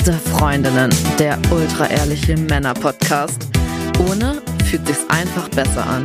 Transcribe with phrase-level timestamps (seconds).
[0.00, 3.50] Beste Freundinnen, der ultra-ehrliche Männer-Podcast.
[4.08, 6.04] Ohne fühlt sich's einfach besser an.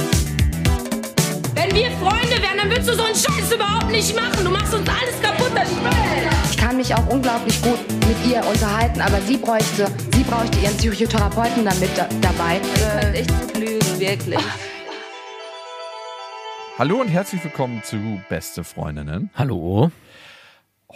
[1.54, 4.44] Wenn wir Freunde wären, dann würdest du so einen Scheiß überhaupt nicht machen.
[4.44, 5.70] Du machst uns alles kaputt, das
[6.52, 10.76] Ich kann mich auch unglaublich gut mit ihr unterhalten, aber sie bräuchte, sie bräuchte ihren
[10.76, 12.60] Psychotherapeuten damit da, dabei.
[13.02, 14.40] Äh, echt zu lügen, wirklich.
[16.78, 19.30] Hallo und herzlich willkommen zu Beste Freundinnen.
[19.36, 19.90] Hallo.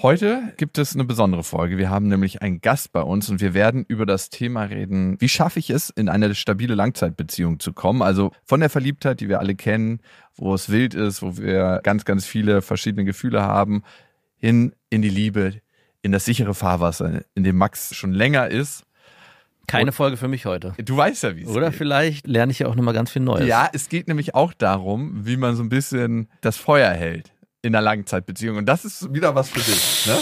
[0.01, 1.77] Heute gibt es eine besondere Folge.
[1.77, 5.27] Wir haben nämlich einen Gast bei uns und wir werden über das Thema reden, wie
[5.27, 8.01] schaffe ich es, in eine stabile Langzeitbeziehung zu kommen.
[8.01, 9.99] Also von der Verliebtheit, die wir alle kennen,
[10.37, 13.83] wo es wild ist, wo wir ganz, ganz viele verschiedene Gefühle haben,
[14.37, 15.55] hin in die Liebe,
[16.01, 18.85] in das sichere Fahrwasser, in dem Max schon länger ist.
[19.67, 20.75] Keine Folge für mich heute.
[20.77, 21.77] Du weißt ja, wie es Oder geht.
[21.77, 23.47] vielleicht lerne ich ja auch nochmal ganz viel Neues.
[23.47, 27.75] Ja, es geht nämlich auch darum, wie man so ein bisschen das Feuer hält in
[27.75, 28.57] einer Langzeitbeziehung.
[28.57, 30.05] Und das ist wieder was für dich.
[30.07, 30.17] Ne?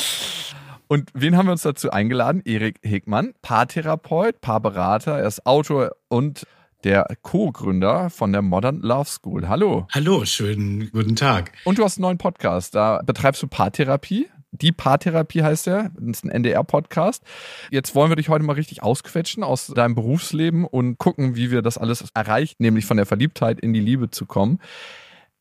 [0.88, 2.42] Und wen haben wir uns dazu eingeladen?
[2.46, 6.48] Erik Hegmann, Paartherapeut, Paarberater, er ist Autor und
[6.84, 9.50] der Co-Gründer von der Modern Love School.
[9.50, 9.88] Hallo.
[9.94, 11.52] Hallo, schönen guten Tag.
[11.66, 12.76] Und du hast einen neuen Podcast.
[12.76, 14.28] Da betreibst du Paartherapie.
[14.52, 15.92] Die Paartherapie heißt der.
[16.00, 17.24] Das ist ein NDR-Podcast.
[17.70, 21.62] Jetzt wollen wir dich heute mal richtig ausquetschen aus deinem Berufsleben und gucken, wie wir
[21.62, 24.60] das alles erreichen, nämlich von der Verliebtheit in die Liebe zu kommen.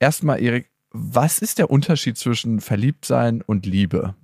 [0.00, 4.14] Erstmal, Erik, was ist der Unterschied zwischen Verliebtsein und Liebe?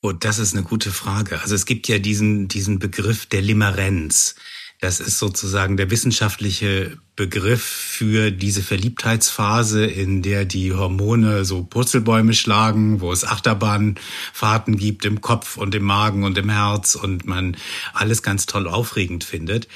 [0.00, 1.40] Oh, das ist eine gute Frage.
[1.40, 4.36] Also es gibt ja diesen, diesen Begriff der Limerenz.
[4.80, 12.32] Das ist sozusagen der wissenschaftliche Begriff für diese Verliebtheitsphase, in der die Hormone so Purzelbäume
[12.32, 17.56] schlagen, wo es Achterbahnfahrten gibt im Kopf und im Magen und im Herz und man
[17.92, 19.66] alles ganz toll aufregend findet.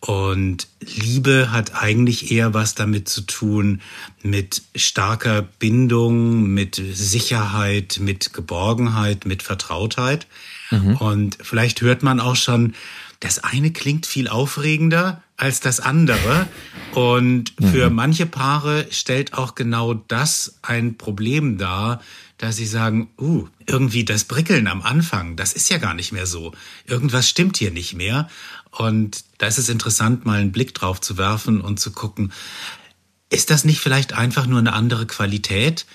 [0.00, 3.82] Und Liebe hat eigentlich eher was damit zu tun
[4.22, 10.26] mit starker Bindung, mit Sicherheit, mit Geborgenheit, mit Vertrautheit.
[11.00, 12.74] Und vielleicht hört man auch schon,
[13.18, 16.48] das eine klingt viel aufregender als das andere.
[16.92, 22.00] Und für manche Paare stellt auch genau das ein Problem dar,
[22.38, 26.24] dass sie sagen, uh, irgendwie das Brickeln am Anfang, das ist ja gar nicht mehr
[26.24, 26.52] so.
[26.86, 28.30] Irgendwas stimmt hier nicht mehr.
[28.70, 32.32] Und da ist es interessant, mal einen Blick drauf zu werfen und zu gucken,
[33.30, 35.86] ist das nicht vielleicht einfach nur eine andere Qualität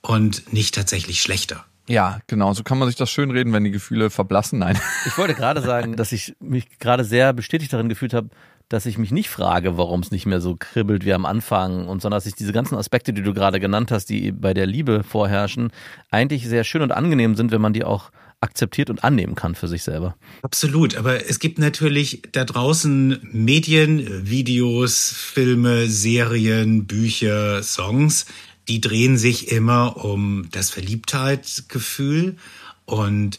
[0.00, 1.64] und nicht tatsächlich schlechter?
[1.88, 2.52] Ja, genau.
[2.52, 4.58] So kann man sich das schön reden, wenn die Gefühle verblassen.
[4.60, 4.78] Nein.
[5.06, 8.28] Ich wollte gerade sagen, dass ich mich gerade sehr bestätigt darin gefühlt habe,
[8.68, 12.00] dass ich mich nicht frage, warum es nicht mehr so kribbelt wie am Anfang und
[12.00, 15.02] sondern dass ich diese ganzen Aspekte, die du gerade genannt hast, die bei der Liebe
[15.02, 15.72] vorherrschen,
[16.10, 18.10] eigentlich sehr schön und angenehm sind, wenn man die auch
[18.42, 20.16] akzeptiert und annehmen kann für sich selber.
[20.42, 28.26] Absolut, aber es gibt natürlich da draußen Medien, Videos, Filme, Serien, Bücher, Songs,
[28.68, 32.36] die drehen sich immer um das Verliebtheitsgefühl
[32.84, 33.38] und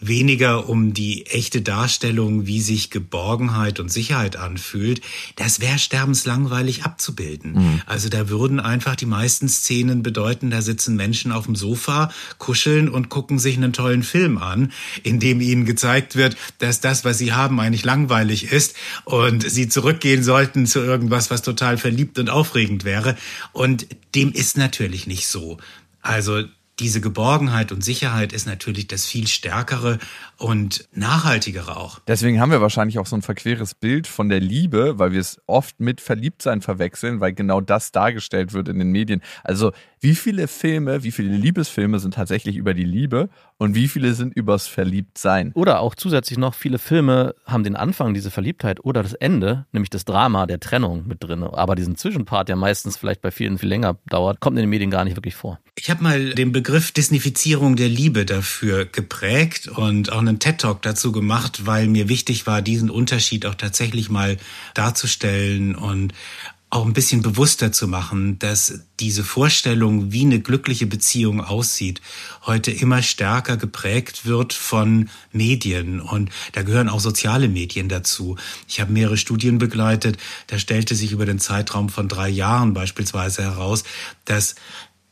[0.00, 5.00] weniger um die echte Darstellung, wie sich Geborgenheit und Sicherheit anfühlt,
[5.36, 7.82] das wäre sterbenslangweilig abzubilden.
[7.86, 12.88] Also da würden einfach die meisten Szenen bedeuten, da sitzen Menschen auf dem Sofa, kuscheln
[12.88, 14.72] und gucken sich einen tollen Film an,
[15.02, 19.68] in dem ihnen gezeigt wird, dass das, was sie haben, eigentlich langweilig ist und sie
[19.68, 23.16] zurückgehen sollten zu irgendwas, was total verliebt und aufregend wäre.
[23.52, 25.58] Und dem ist natürlich nicht so.
[26.02, 26.44] Also
[26.80, 29.98] diese Geborgenheit und Sicherheit ist natürlich das viel stärkere
[30.36, 31.98] und nachhaltigere auch.
[32.06, 35.40] Deswegen haben wir wahrscheinlich auch so ein verqueres Bild von der Liebe, weil wir es
[35.46, 39.22] oft mit Verliebtsein verwechseln, weil genau das dargestellt wird in den Medien.
[39.42, 44.14] Also wie viele Filme, wie viele Liebesfilme sind tatsächlich über die Liebe und wie viele
[44.14, 45.50] sind übers Verliebtsein?
[45.54, 49.90] Oder auch zusätzlich noch, viele Filme haben den Anfang, diese Verliebtheit oder das Ende, nämlich
[49.90, 51.42] das Drama der Trennung mit drin.
[51.42, 54.90] Aber diesen Zwischenpart, der meistens vielleicht bei vielen viel länger dauert, kommt in den Medien
[54.90, 55.58] gar nicht wirklich vor.
[55.74, 61.12] Ich habe mal den Begriff Disneyfizierung der Liebe dafür geprägt und auch einen TED-Talk dazu
[61.12, 64.36] gemacht, weil mir wichtig war, diesen Unterschied auch tatsächlich mal
[64.74, 66.12] darzustellen und
[66.70, 72.02] auch ein bisschen bewusster zu machen, dass diese Vorstellung, wie eine glückliche Beziehung aussieht,
[72.44, 75.98] heute immer stärker geprägt wird von Medien.
[75.98, 78.36] Und da gehören auch soziale Medien dazu.
[78.68, 80.18] Ich habe mehrere Studien begleitet.
[80.48, 83.84] Da stellte sich über den Zeitraum von drei Jahren beispielsweise heraus,
[84.26, 84.54] dass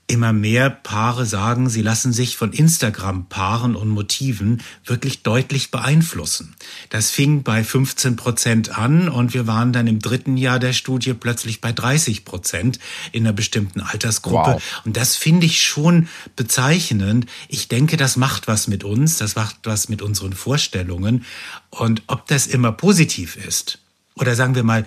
[0.09, 6.55] immer mehr Paare sagen, sie lassen sich von Instagram-Paaren und Motiven wirklich deutlich beeinflussen.
[6.91, 11.13] Das fing bei 15 Prozent an und wir waren dann im dritten Jahr der Studie
[11.13, 12.79] plötzlich bei 30 Prozent
[13.11, 14.55] in einer bestimmten Altersgruppe.
[14.55, 14.63] Wow.
[14.85, 17.27] Und das finde ich schon bezeichnend.
[17.49, 21.25] Ich denke, das macht was mit uns, das macht was mit unseren Vorstellungen.
[21.71, 23.81] Und ob das immer positiv ist,
[24.19, 24.87] oder sagen wir mal,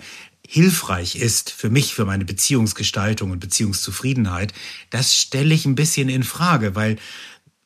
[0.52, 4.52] hilfreich ist für mich, für meine Beziehungsgestaltung und Beziehungszufriedenheit,
[4.90, 6.96] das stelle ich ein bisschen in Frage, weil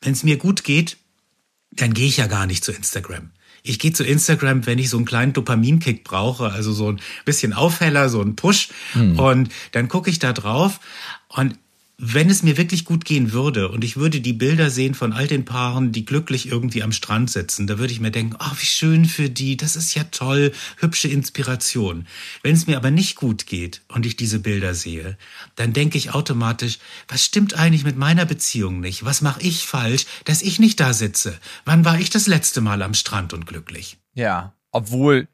[0.02, 0.98] wenn es mir gut geht,
[1.72, 3.30] dann gehe ich ja gar nicht zu Instagram.
[3.62, 7.54] ich gehe zu Instagram, wenn ich so einen kleinen Dopaminkick brauche, also so ein bisschen
[7.54, 8.68] Aufheller, so ein Push.
[8.92, 9.18] Hm.
[9.18, 10.78] Und dann gucke ich da drauf
[11.28, 11.58] und
[11.96, 15.28] wenn es mir wirklich gut gehen würde und ich würde die Bilder sehen von all
[15.28, 18.66] den Paaren, die glücklich irgendwie am Strand sitzen, da würde ich mir denken, oh, wie
[18.66, 22.06] schön für die, das ist ja toll, hübsche Inspiration.
[22.42, 25.16] Wenn es mir aber nicht gut geht und ich diese Bilder sehe,
[25.54, 29.04] dann denke ich automatisch, was stimmt eigentlich mit meiner Beziehung nicht?
[29.04, 31.38] Was mache ich falsch, dass ich nicht da sitze?
[31.64, 33.98] Wann war ich das letzte Mal am Strand und glücklich?
[34.14, 35.28] Ja, obwohl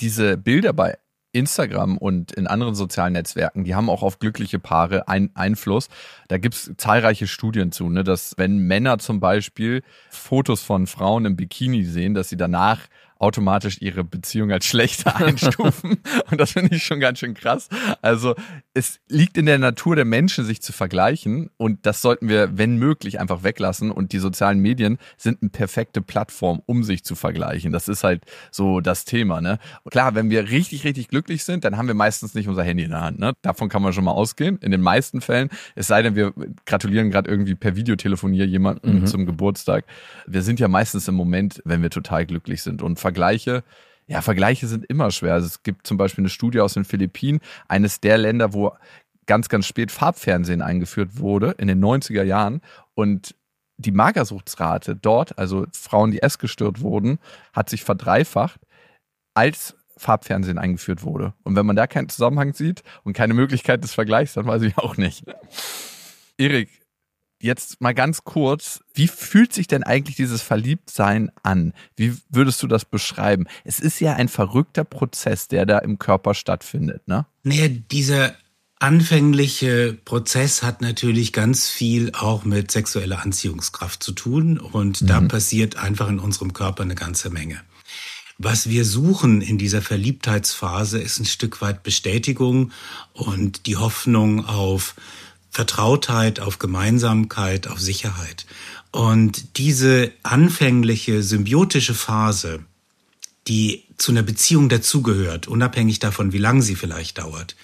[0.00, 0.96] diese Bilder bei
[1.32, 5.88] Instagram und in anderen sozialen Netzwerken, die haben auch auf glückliche Paare einen Einfluss.
[6.28, 11.36] Da gibt's zahlreiche Studien zu, ne, dass wenn Männer zum Beispiel Fotos von Frauen im
[11.36, 12.80] Bikini sehen, dass sie danach
[13.22, 15.98] automatisch ihre Beziehung als schlechter einstufen.
[16.30, 17.68] und das finde ich schon ganz schön krass.
[18.02, 18.34] Also
[18.74, 21.50] es liegt in der Natur der Menschen, sich zu vergleichen.
[21.56, 23.90] Und das sollten wir, wenn möglich, einfach weglassen.
[23.90, 27.72] Und die sozialen Medien sind eine perfekte Plattform, um sich zu vergleichen.
[27.72, 29.40] Das ist halt so das Thema.
[29.40, 29.58] Ne?
[29.90, 32.90] klar, wenn wir richtig, richtig glücklich sind, dann haben wir meistens nicht unser Handy in
[32.90, 33.20] der Hand.
[33.20, 33.34] Ne?
[33.42, 34.58] Davon kann man schon mal ausgehen.
[34.58, 35.48] In den meisten Fällen.
[35.76, 36.32] Es sei denn, wir
[36.66, 39.06] gratulieren gerade irgendwie per Videotelefonier jemandem mhm.
[39.06, 39.84] zum Geburtstag.
[40.26, 42.82] Wir sind ja meistens im Moment, wenn wir total glücklich sind.
[42.82, 43.62] Und Vergleiche,
[44.06, 45.34] ja, Vergleiche sind immer schwer.
[45.34, 48.72] Also es gibt zum Beispiel eine Studie aus den Philippinen, eines der Länder, wo
[49.26, 52.62] ganz, ganz spät Farbfernsehen eingeführt wurde, in den 90er Jahren.
[52.94, 53.34] Und
[53.76, 57.18] die Magersuchtsrate dort, also Frauen, die essgestört wurden,
[57.52, 58.60] hat sich verdreifacht,
[59.34, 61.34] als Farbfernsehen eingeführt wurde.
[61.44, 64.78] Und wenn man da keinen Zusammenhang sieht und keine Möglichkeit des Vergleichs, dann weiß ich
[64.78, 65.24] auch nicht.
[66.38, 66.81] Erik,
[67.42, 71.72] jetzt mal ganz kurz, wie fühlt sich denn eigentlich dieses Verliebtsein an?
[71.96, 73.46] Wie würdest du das beschreiben?
[73.64, 77.26] Es ist ja ein verrückter Prozess, der da im Körper stattfindet, ne?
[77.42, 78.34] Naja, dieser
[78.78, 85.06] anfängliche Prozess hat natürlich ganz viel auch mit sexueller Anziehungskraft zu tun und mhm.
[85.06, 87.60] da passiert einfach in unserem Körper eine ganze Menge.
[88.38, 92.72] Was wir suchen in dieser Verliebtheitsphase ist ein Stück weit Bestätigung
[93.12, 94.96] und die Hoffnung auf
[95.52, 98.46] Vertrautheit, auf Gemeinsamkeit, auf Sicherheit.
[98.90, 102.60] Und diese anfängliche symbiotische Phase,
[103.46, 107.54] die zu einer Beziehung dazugehört, unabhängig davon, wie lang sie vielleicht dauert,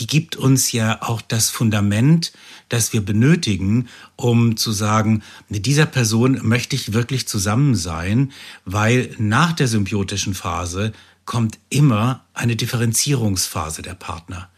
[0.00, 2.32] die gibt uns ja auch das Fundament,
[2.68, 8.32] das wir benötigen, um zu sagen, mit dieser Person möchte ich wirklich zusammen sein,
[8.64, 10.92] weil nach der symbiotischen Phase
[11.26, 14.48] kommt immer eine Differenzierungsphase der Partner.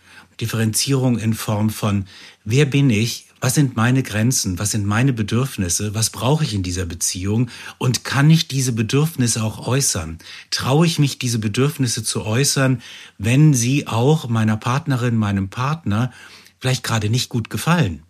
[0.41, 2.07] Differenzierung in Form von,
[2.45, 6.63] wer bin ich, was sind meine Grenzen, was sind meine Bedürfnisse, was brauche ich in
[6.63, 10.19] dieser Beziehung und kann ich diese Bedürfnisse auch äußern?
[10.51, 12.81] Traue ich mich, diese Bedürfnisse zu äußern,
[13.19, 16.13] wenn sie auch meiner Partnerin, meinem Partner
[16.61, 18.05] vielleicht gerade nicht gut gefallen?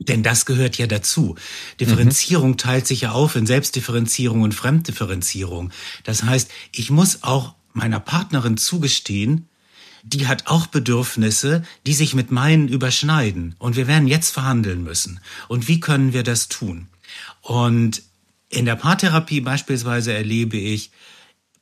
[0.00, 1.36] Denn das gehört ja dazu.
[1.78, 2.56] Differenzierung mhm.
[2.56, 5.70] teilt sich ja auf in Selbstdifferenzierung und Fremddifferenzierung.
[6.02, 9.48] Das heißt, ich muss auch meiner Partnerin zugestehen,
[10.04, 13.54] die hat auch Bedürfnisse, die sich mit meinen überschneiden.
[13.58, 15.20] Und wir werden jetzt verhandeln müssen.
[15.48, 16.88] Und wie können wir das tun?
[17.40, 18.02] Und
[18.50, 20.90] in der Paartherapie beispielsweise erlebe ich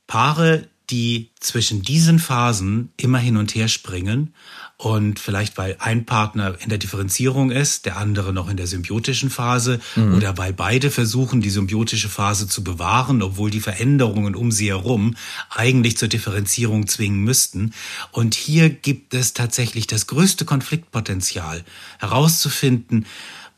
[0.06, 4.34] Paare, die zwischen diesen Phasen immer hin und her springen
[4.82, 9.30] und vielleicht weil ein Partner in der Differenzierung ist, der andere noch in der symbiotischen
[9.30, 10.14] Phase mhm.
[10.16, 15.14] oder weil beide versuchen, die symbiotische Phase zu bewahren, obwohl die Veränderungen um sie herum
[15.50, 17.74] eigentlich zur Differenzierung zwingen müssten.
[18.10, 21.62] Und hier gibt es tatsächlich das größte Konfliktpotenzial
[22.00, 23.06] herauszufinden,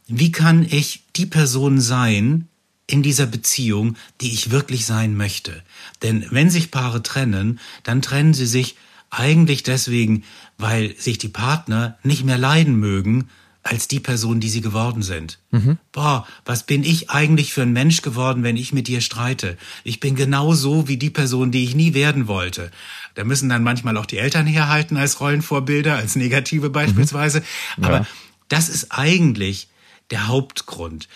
[0.07, 2.49] wie kann ich die Person sein,
[2.87, 5.63] in dieser Beziehung, die ich wirklich sein möchte.
[6.03, 8.77] Denn wenn sich Paare trennen, dann trennen sie sich
[9.19, 10.25] eigentlich deswegen,
[10.59, 13.29] weil sich die Partner nicht mehr leiden mögen
[13.65, 15.39] als die Person, die sie geworden sind.
[15.51, 15.79] Mhm.
[15.91, 19.57] Boah, was bin ich eigentlich für ein Mensch geworden, wenn ich mit dir streite?
[19.85, 22.71] Ich bin genau so wie die Person, die ich nie werden wollte.
[23.15, 27.41] Da müssen dann manchmal auch die Eltern herhalten als Rollenvorbilder, als negative beispielsweise.
[27.79, 27.85] Mhm.
[27.85, 27.89] Ja.
[27.89, 28.07] Aber
[28.49, 29.69] das ist eigentlich
[30.11, 31.09] der Hauptgrund.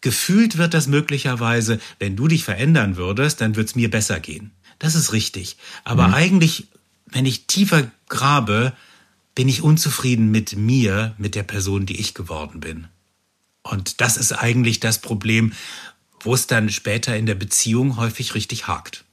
[0.00, 4.52] Gefühlt wird das möglicherweise, wenn du dich verändern würdest, dann wird es mir besser gehen.
[4.78, 5.56] Das ist richtig.
[5.82, 6.14] Aber mhm.
[6.14, 6.68] eigentlich
[7.06, 8.72] wenn ich tiefer grabe,
[9.34, 12.88] bin ich unzufrieden mit mir, mit der Person, die ich geworden bin.
[13.62, 15.52] Und das ist eigentlich das Problem,
[16.20, 19.04] wo es dann später in der Beziehung häufig richtig hakt.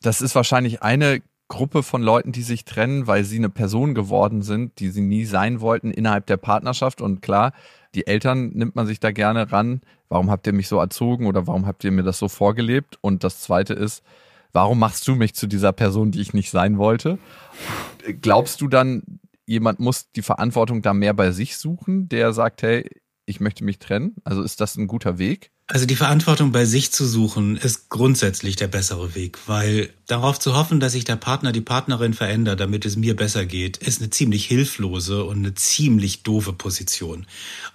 [0.00, 4.42] Das ist wahrscheinlich eine Gruppe von Leuten, die sich trennen, weil sie eine Person geworden
[4.42, 7.00] sind, die sie nie sein wollten innerhalb der Partnerschaft.
[7.00, 7.52] Und klar,
[7.94, 9.82] die Eltern nimmt man sich da gerne ran.
[10.08, 12.98] Warum habt ihr mich so erzogen oder warum habt ihr mir das so vorgelebt?
[13.00, 14.02] Und das Zweite ist,
[14.52, 17.18] warum machst du mich zu dieser Person, die ich nicht sein wollte?
[18.20, 19.02] Glaubst du dann,
[19.46, 22.88] jemand muss die Verantwortung da mehr bei sich suchen, der sagt, hey,
[23.24, 24.16] ich möchte mich trennen?
[24.24, 25.50] Also ist das ein guter Weg?
[25.68, 30.54] Also die Verantwortung bei sich zu suchen, ist grundsätzlich der bessere Weg, weil darauf zu
[30.54, 34.10] hoffen, dass sich der Partner, die Partnerin verändert, damit es mir besser geht, ist eine
[34.10, 37.26] ziemlich hilflose und eine ziemlich doofe Position.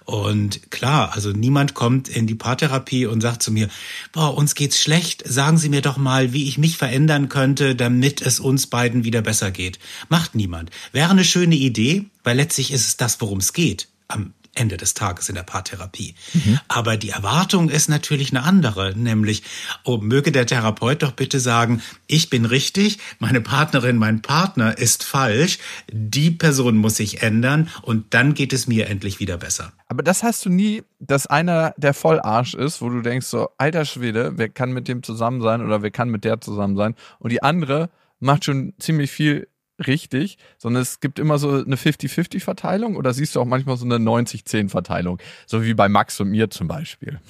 [0.08, 3.68] Und klar, also niemand kommt in die Paartherapie und sagt zu mir,
[4.10, 8.22] boah, uns geht's schlecht, sagen Sie mir doch mal, wie ich mich verändern könnte, damit
[8.22, 9.78] es uns beiden wieder besser geht.
[10.08, 10.70] Macht niemand.
[10.92, 14.94] Wäre eine schöne Idee, weil letztlich ist es das, worum es geht am Ende des
[14.94, 16.14] Tages in der Paartherapie.
[16.34, 16.60] Mhm.
[16.68, 19.42] Aber die Erwartung ist natürlich eine andere, nämlich,
[19.84, 25.04] oh, möge der Therapeut doch bitte sagen, ich bin richtig, meine Partnerin, mein Partner ist
[25.04, 25.58] falsch,
[25.90, 29.72] die Person muss sich ändern und dann geht es mir endlich wieder besser.
[29.86, 33.84] Aber das hast du nie, dass einer der Vollarsch ist, wo du denkst so, alter
[33.84, 37.32] Schwede, wer kann mit dem zusammen sein oder wer kann mit der zusammen sein und
[37.32, 37.90] die andere
[38.20, 39.48] macht schon ziemlich viel
[39.86, 43.96] richtig, sondern es gibt immer so eine 50-50-Verteilung oder siehst du auch manchmal so eine
[43.96, 47.20] 90-10-Verteilung, so wie bei Max und mir zum Beispiel.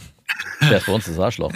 [0.61, 1.53] Der ist bei uns das Arschloch.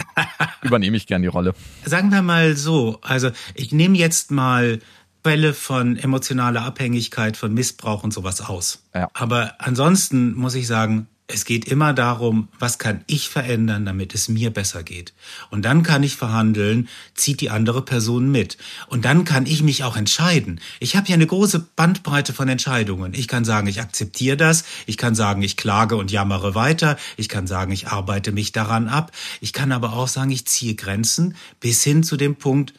[0.63, 1.55] Übernehme ich gern die Rolle.
[1.85, 4.81] Sagen wir mal so, also ich nehme jetzt mal
[5.25, 8.85] Fälle von emotionaler Abhängigkeit, von Missbrauch und sowas aus.
[8.95, 9.09] Ja.
[9.15, 14.29] Aber ansonsten muss ich sagen, es geht immer darum, was kann ich verändern, damit es
[14.29, 15.15] mir besser geht.
[15.51, 18.59] Und dann kann ich verhandeln, zieht die andere Person mit.
[18.89, 20.61] Und dann kann ich mich auch entscheiden.
[20.81, 23.15] Ich habe ja eine große Bandbreite von Entscheidungen.
[23.15, 24.65] Ich kann sagen, ich akzeptiere das.
[24.87, 26.99] Ich kann sagen, ich klage und jammere weiter.
[27.17, 29.13] Ich kann sagen, ich arbeite mich daran ab.
[29.41, 32.75] Ich kann aber auch sagen, ich ziehe Grenzen bis hin zu dem Punkt,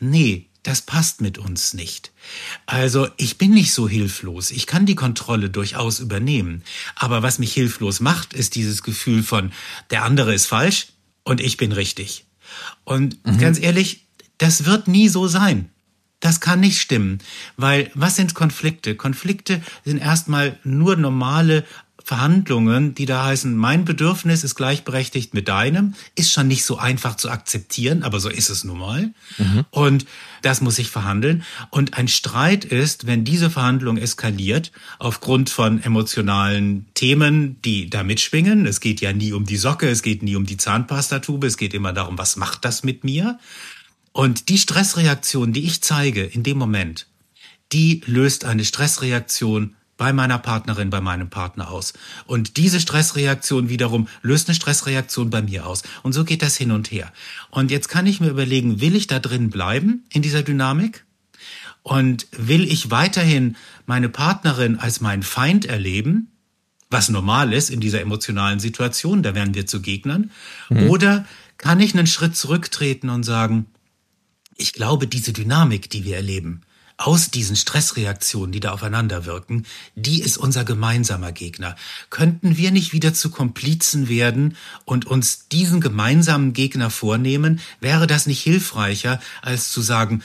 [0.00, 2.10] nee, das passt mit uns nicht.
[2.66, 4.50] Also ich bin nicht so hilflos.
[4.50, 6.64] Ich kann die Kontrolle durchaus übernehmen.
[6.96, 9.52] Aber was mich hilflos macht, ist dieses Gefühl von,
[9.90, 10.88] der andere ist falsch
[11.22, 12.24] und ich bin richtig.
[12.82, 13.38] Und mhm.
[13.38, 14.06] ganz ehrlich,
[14.38, 15.70] das wird nie so sein.
[16.18, 17.18] Das kann nicht stimmen,
[17.56, 18.96] weil was sind Konflikte?
[18.96, 21.64] Konflikte sind erstmal nur normale
[22.06, 27.16] Verhandlungen, die da heißen, mein Bedürfnis ist gleichberechtigt mit deinem, ist schon nicht so einfach
[27.16, 29.12] zu akzeptieren, aber so ist es nun mal.
[29.38, 29.64] Mhm.
[29.70, 30.06] Und
[30.40, 31.42] das muss sich verhandeln.
[31.70, 34.70] Und ein Streit ist, wenn diese Verhandlung eskaliert,
[35.00, 38.66] aufgrund von emotionalen Themen, die da mitschwingen.
[38.66, 41.74] Es geht ja nie um die Socke, es geht nie um die Zahnpastatube, es geht
[41.74, 43.40] immer darum, was macht das mit mir?
[44.12, 47.08] Und die Stressreaktion, die ich zeige in dem Moment,
[47.72, 51.94] die löst eine Stressreaktion bei meiner Partnerin, bei meinem Partner aus.
[52.26, 55.82] Und diese Stressreaktion wiederum löst eine Stressreaktion bei mir aus.
[56.02, 57.12] Und so geht das hin und her.
[57.50, 61.04] Und jetzt kann ich mir überlegen, will ich da drin bleiben in dieser Dynamik?
[61.82, 66.32] Und will ich weiterhin meine Partnerin als meinen Feind erleben?
[66.90, 70.30] Was normal ist in dieser emotionalen Situation, da werden wir zu Gegnern.
[70.68, 70.90] Mhm.
[70.90, 71.26] Oder
[71.58, 73.66] kann ich einen Schritt zurücktreten und sagen,
[74.56, 76.62] ich glaube, diese Dynamik, die wir erleben,
[76.98, 81.76] aus diesen Stressreaktionen, die da aufeinander wirken, die ist unser gemeinsamer Gegner.
[82.10, 87.60] Könnten wir nicht wieder zu Komplizen werden und uns diesen gemeinsamen Gegner vornehmen?
[87.80, 90.22] Wäre das nicht hilfreicher, als zu sagen,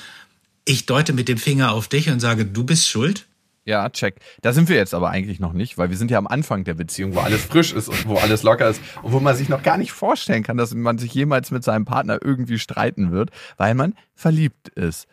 [0.63, 3.27] ich deute mit dem Finger auf dich und sage, du bist schuld?
[3.63, 4.15] Ja, check.
[4.41, 6.73] Da sind wir jetzt aber eigentlich noch nicht, weil wir sind ja am Anfang der
[6.73, 9.61] Beziehung, wo alles frisch ist und wo alles locker ist und wo man sich noch
[9.61, 13.75] gar nicht vorstellen kann, dass man sich jemals mit seinem Partner irgendwie streiten wird, weil
[13.75, 15.07] man verliebt ist.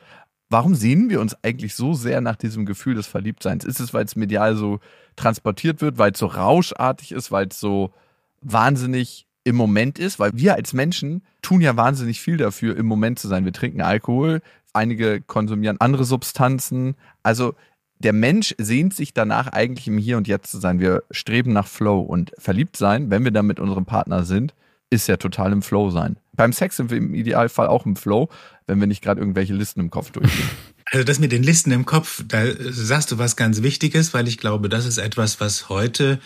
[0.50, 3.64] Warum sehnen wir uns eigentlich so sehr nach diesem Gefühl des Verliebtseins?
[3.64, 4.81] Ist es, weil es medial so
[5.17, 7.93] transportiert wird, weil es so rauschartig ist, weil es so
[8.40, 10.19] wahnsinnig im Moment ist?
[10.19, 13.45] Weil wir als Menschen tun ja wahnsinnig viel dafür, im Moment zu sein.
[13.45, 14.40] Wir trinken Alkohol,
[14.73, 16.97] einige konsumieren andere Substanzen.
[17.23, 17.55] Also
[17.99, 20.81] der Mensch sehnt sich danach eigentlich im Hier und Jetzt zu sein.
[20.81, 24.55] Wir streben nach Flow und verliebt sein, wenn wir dann mit unserem Partner sind,
[24.88, 26.17] ist ja total im Flow sein.
[26.38, 28.28] Beim Sex sind wir im Idealfall auch im Flow,
[28.68, 30.49] wenn wir nicht gerade irgendwelche Listen im Kopf durchgehen.
[30.90, 34.38] Also das mit den Listen im Kopf, da sagst du was ganz Wichtiges, weil ich
[34.38, 36.18] glaube, das ist etwas, was heute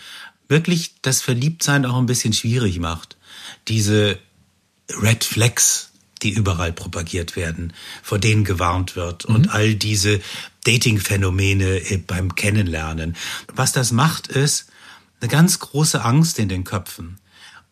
[0.47, 3.17] wirklich das Verliebtsein auch ein bisschen schwierig macht.
[3.67, 4.17] Diese
[5.01, 5.91] Red Flags,
[6.21, 9.35] die überall propagiert werden, vor denen gewarnt wird mhm.
[9.35, 10.21] und all diese
[10.63, 13.17] Dating-Phänomene beim Kennenlernen.
[13.53, 14.67] Was das macht, ist
[15.19, 17.17] eine ganz große Angst in den Köpfen.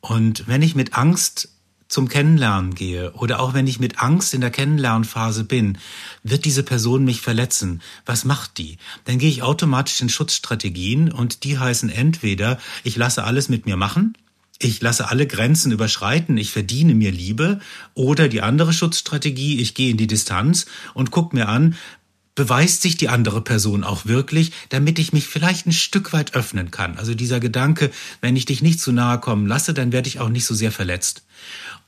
[0.01, 1.48] Und wenn ich mit Angst
[1.91, 5.77] zum Kennenlernen gehe oder auch wenn ich mit Angst in der Kennenlernphase bin,
[6.24, 7.81] wird diese Person mich verletzen.
[8.05, 8.77] Was macht die?
[9.03, 13.75] Dann gehe ich automatisch in Schutzstrategien und die heißen entweder, ich lasse alles mit mir
[13.75, 14.17] machen,
[14.57, 17.60] ich lasse alle Grenzen überschreiten, ich verdiene mir Liebe,
[17.93, 21.75] oder die andere Schutzstrategie, ich gehe in die Distanz und guck mir an,
[22.36, 26.71] beweist sich die andere Person auch wirklich, damit ich mich vielleicht ein Stück weit öffnen
[26.71, 26.98] kann.
[26.98, 30.29] Also dieser Gedanke, wenn ich dich nicht zu nahe kommen lasse, dann werde ich auch
[30.29, 31.24] nicht so sehr verletzt.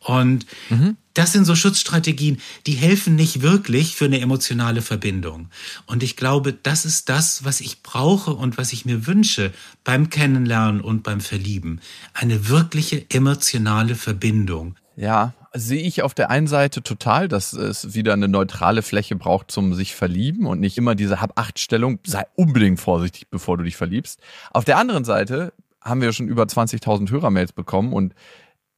[0.03, 0.98] Und mhm.
[1.13, 5.50] das sind so Schutzstrategien, die helfen nicht wirklich für eine emotionale Verbindung.
[5.86, 9.51] Und ich glaube, das ist das, was ich brauche und was ich mir wünsche
[9.83, 11.79] beim Kennenlernen und beim Verlieben.
[12.13, 14.75] Eine wirkliche emotionale Verbindung.
[14.95, 19.51] Ja, sehe ich auf der einen Seite total, dass es wieder eine neutrale Fläche braucht
[19.51, 24.19] zum sich verlieben und nicht immer diese Hab-Acht-Stellung, sei unbedingt vorsichtig, bevor du dich verliebst.
[24.51, 28.13] Auf der anderen Seite haben wir schon über 20.000 Hörermails bekommen und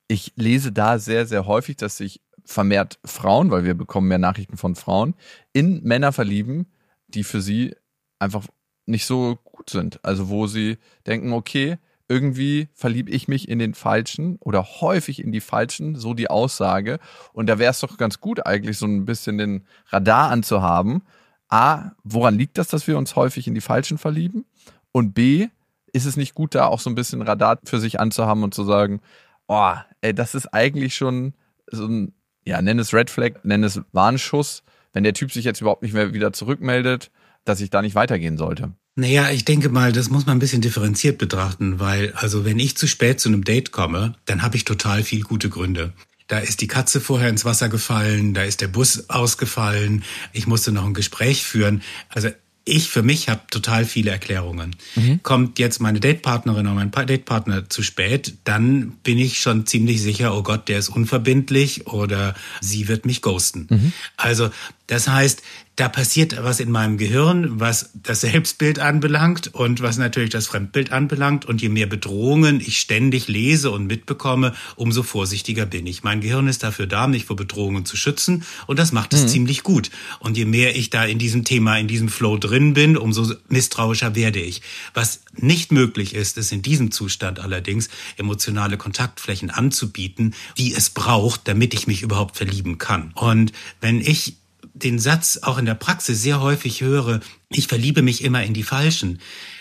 [0.07, 4.57] ich lese da sehr, sehr häufig, dass sich vermehrt Frauen, weil wir bekommen mehr Nachrichten
[4.57, 5.15] von Frauen,
[5.51, 6.67] in Männer verlieben,
[7.07, 7.75] die für sie
[8.19, 8.45] einfach
[8.85, 9.99] nicht so gut sind.
[10.03, 15.31] Also wo sie denken, okay, irgendwie verliebe ich mich in den Falschen oder häufig in
[15.31, 16.99] die Falschen, so die Aussage.
[17.33, 21.01] Und da wäre es doch ganz gut, eigentlich so ein bisschen den Radar anzuhaben.
[21.49, 24.45] A, woran liegt das, dass wir uns häufig in die Falschen verlieben?
[24.91, 25.47] Und B,
[25.93, 28.65] ist es nicht gut, da auch so ein bisschen Radar für sich anzuhaben und zu
[28.65, 29.01] sagen,
[29.47, 31.33] oh, ey, das ist eigentlich schon
[31.71, 32.13] so ein,
[32.45, 35.93] ja, nenn es Red Flag, nenn es Warnschuss, wenn der Typ sich jetzt überhaupt nicht
[35.93, 37.11] mehr wieder zurückmeldet,
[37.43, 38.73] dass ich da nicht weitergehen sollte.
[38.95, 42.77] Naja, ich denke mal, das muss man ein bisschen differenziert betrachten, weil also wenn ich
[42.77, 45.93] zu spät zu einem Date komme, dann habe ich total viel gute Gründe.
[46.27, 50.71] Da ist die Katze vorher ins Wasser gefallen, da ist der Bus ausgefallen, ich musste
[50.71, 51.83] noch ein Gespräch führen.
[52.09, 52.29] Also
[52.65, 54.75] ich für mich habe total viele Erklärungen.
[54.95, 55.21] Mhm.
[55.21, 60.35] Kommt jetzt meine Datepartnerin oder mein Datepartner zu spät, dann bin ich schon ziemlich sicher,
[60.35, 63.67] oh Gott, der ist unverbindlich oder sie wird mich ghosten.
[63.69, 63.93] Mhm.
[64.17, 64.49] Also
[64.87, 65.41] das heißt,
[65.75, 70.93] da passiert was in meinem Gehirn, was das Selbstbild anbelangt und was natürlich das Fremdbild
[70.93, 71.43] anbelangt.
[71.43, 76.03] Und je mehr Bedrohungen ich ständig lese und mitbekomme, umso vorsichtiger bin ich.
[76.03, 79.27] Mein Gehirn ist dafür da, mich vor Bedrohungen zu schützen und das macht es mhm.
[79.27, 79.91] ziemlich gut.
[80.19, 84.15] Und je mehr ich da in diesem Thema, in diesem Flow drin bin, umso misstrauischer
[84.15, 84.61] werde ich.
[84.93, 91.49] Was nicht möglich ist, ist in diesem Zustand allerdings emotionale Kontaktflächen anzubieten, die es braucht,
[91.49, 93.11] damit ich mich überhaupt verlieben kann.
[93.15, 93.51] Und
[93.81, 94.37] wenn ich
[94.75, 98.63] den Satz auch in der Praxis sehr häufig höre, ich verliebe mich immer in die
[98.63, 99.19] Falschen,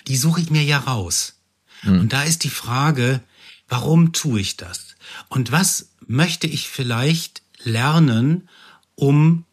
[0.09, 1.40] die suche ich mir ja raus.
[1.83, 2.00] Mhm.
[2.00, 3.23] Und da ist die Frage,
[3.68, 4.97] warum tue ich das?
[5.28, 8.48] Und was möchte ich vielleicht lernen,
[8.96, 9.44] um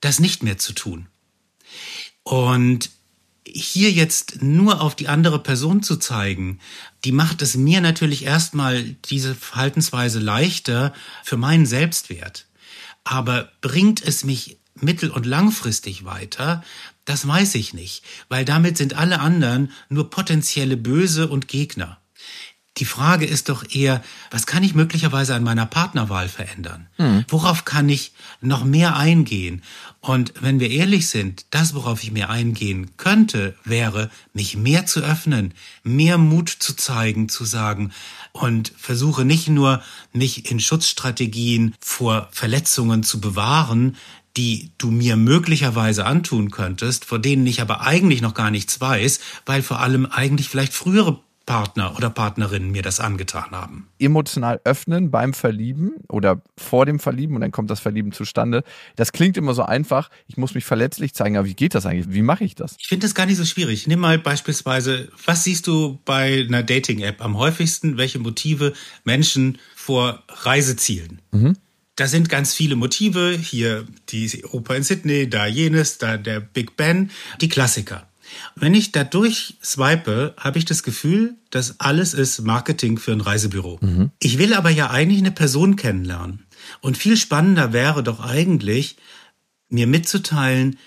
[0.00, 1.06] das nicht mehr zu tun?
[2.24, 2.90] Und
[3.46, 6.58] hier jetzt nur auf die andere Person zu zeigen,
[7.04, 10.92] die macht es mir natürlich erstmal diese Verhaltensweise leichter
[11.22, 12.46] für meinen Selbstwert.
[13.04, 16.62] Aber bringt es mich mittel- und langfristig weiter,
[17.04, 21.98] das weiß ich nicht, weil damit sind alle anderen nur potenzielle Böse und Gegner.
[22.78, 26.88] Die Frage ist doch eher, was kann ich möglicherweise an meiner Partnerwahl verändern?
[26.96, 27.24] Hm.
[27.28, 28.12] Worauf kann ich
[28.42, 29.62] noch mehr eingehen?
[30.00, 35.00] Und wenn wir ehrlich sind, das, worauf ich mehr eingehen könnte, wäre, mich mehr zu
[35.00, 37.92] öffnen, mehr Mut zu zeigen, zu sagen
[38.32, 43.96] und versuche nicht nur, mich in Schutzstrategien vor Verletzungen zu bewahren,
[44.36, 49.20] die du mir möglicherweise antun könntest, vor denen ich aber eigentlich noch gar nichts weiß,
[49.46, 53.88] weil vor allem eigentlich vielleicht frühere Partner oder Partnerinnen mir das angetan haben.
[54.00, 58.64] Emotional öffnen beim Verlieben oder vor dem Verlieben und dann kommt das Verlieben zustande.
[58.96, 60.10] Das klingt immer so einfach.
[60.26, 62.12] Ich muss mich verletzlich zeigen, aber wie geht das eigentlich?
[62.12, 62.74] Wie mache ich das?
[62.80, 63.86] Ich finde das gar nicht so schwierig.
[63.86, 67.96] Nimm mal beispielsweise, was siehst du bei einer Dating-App am häufigsten?
[67.96, 68.72] Welche Motive
[69.04, 71.22] Menschen vor Reisezielen?
[71.30, 71.56] Mhm
[71.96, 73.36] da sind ganz viele Motive.
[73.36, 78.08] Hier die Oper in Sydney, da jenes, da der Big Ben, die Klassiker.
[78.54, 83.20] Wenn ich da durch swipe, habe ich das Gefühl, dass alles ist Marketing für ein
[83.20, 83.78] Reisebüro.
[83.80, 84.10] Mhm.
[84.18, 86.46] Ich will aber ja eigentlich eine Person kennenlernen.
[86.80, 88.96] Und viel spannender wäre doch eigentlich,
[89.68, 90.78] mir mitzuteilen,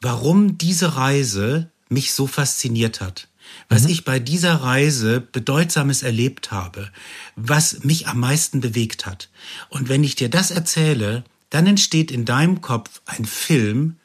[0.00, 3.27] warum diese Reise mich so fasziniert hat
[3.68, 3.90] was mhm.
[3.90, 6.90] ich bei dieser Reise bedeutsames erlebt habe,
[7.36, 9.28] was mich am meisten bewegt hat.
[9.68, 13.96] Und wenn ich dir das erzähle, dann entsteht in deinem Kopf ein Film,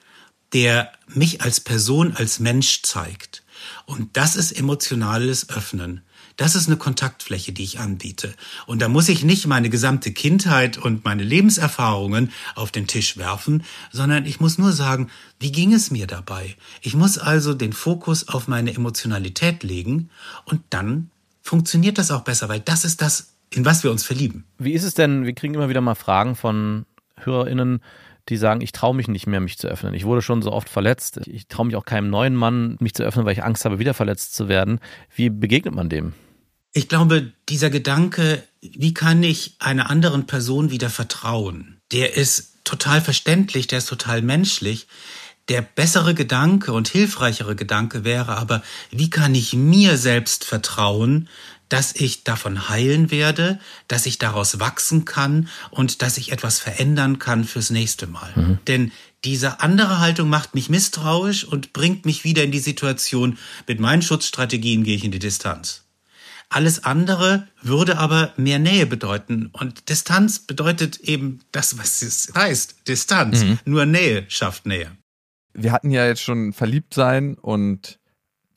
[0.53, 3.43] der mich als Person, als Mensch zeigt.
[3.85, 6.01] Und das ist emotionales Öffnen.
[6.35, 8.33] Das ist eine Kontaktfläche, die ich anbiete.
[8.65, 13.63] Und da muss ich nicht meine gesamte Kindheit und meine Lebenserfahrungen auf den Tisch werfen,
[13.91, 16.55] sondern ich muss nur sagen, wie ging es mir dabei?
[16.81, 20.09] Ich muss also den Fokus auf meine Emotionalität legen
[20.45, 24.45] und dann funktioniert das auch besser, weil das ist das, in was wir uns verlieben.
[24.57, 26.85] Wie ist es denn, wir kriegen immer wieder mal Fragen von
[27.17, 27.81] HörerInnen,
[28.29, 29.93] die sagen, ich traue mich nicht mehr, mich zu öffnen.
[29.93, 31.19] Ich wurde schon so oft verletzt.
[31.25, 33.93] Ich traue mich auch keinem neuen Mann, mich zu öffnen, weil ich Angst habe, wieder
[33.93, 34.79] verletzt zu werden.
[35.13, 36.13] Wie begegnet man dem?
[36.71, 43.01] Ich glaube, dieser Gedanke, wie kann ich einer anderen Person wieder vertrauen, der ist total
[43.01, 44.87] verständlich, der ist total menschlich.
[45.49, 51.27] Der bessere Gedanke und hilfreichere Gedanke wäre aber, wie kann ich mir selbst vertrauen,
[51.73, 57.19] dass ich davon heilen werde, dass ich daraus wachsen kann und dass ich etwas verändern
[57.19, 58.31] kann fürs nächste Mal.
[58.35, 58.59] Mhm.
[58.67, 58.91] Denn
[59.23, 64.01] diese andere Haltung macht mich misstrauisch und bringt mich wieder in die Situation, mit meinen
[64.01, 65.83] Schutzstrategien gehe ich in die Distanz.
[66.49, 69.49] Alles andere würde aber mehr Nähe bedeuten.
[69.53, 72.87] Und Distanz bedeutet eben das, was es heißt.
[72.87, 73.43] Distanz.
[73.43, 73.59] Mhm.
[73.65, 74.91] Nur Nähe schafft Nähe
[75.53, 77.99] wir hatten ja jetzt schon verliebt sein und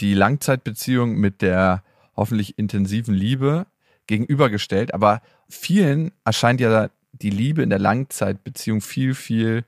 [0.00, 1.82] die Langzeitbeziehung mit der
[2.16, 3.66] hoffentlich intensiven Liebe
[4.06, 9.64] gegenübergestellt, aber vielen erscheint ja die Liebe in der Langzeitbeziehung viel, viel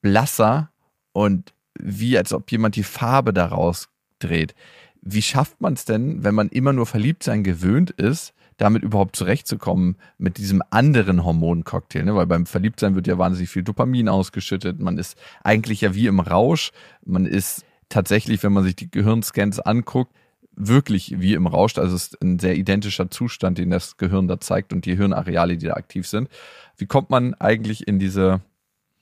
[0.00, 0.70] blasser
[1.12, 4.54] und wie als ob jemand die Farbe daraus dreht.
[5.02, 9.16] Wie schafft man es denn, wenn man immer nur verliebt sein gewöhnt ist, damit überhaupt
[9.16, 12.14] zurechtzukommen mit diesem anderen Hormoncocktail, ne?
[12.14, 14.80] weil beim Verliebtsein wird ja wahnsinnig viel Dopamin ausgeschüttet.
[14.80, 16.72] Man ist eigentlich ja wie im Rausch.
[17.04, 20.14] Man ist tatsächlich, wenn man sich die Gehirnscans anguckt,
[20.56, 21.76] wirklich wie im Rausch.
[21.78, 25.56] Also es ist ein sehr identischer Zustand, den das Gehirn da zeigt und die Hirnareale,
[25.56, 26.28] die da aktiv sind.
[26.76, 28.40] Wie kommt man eigentlich in diese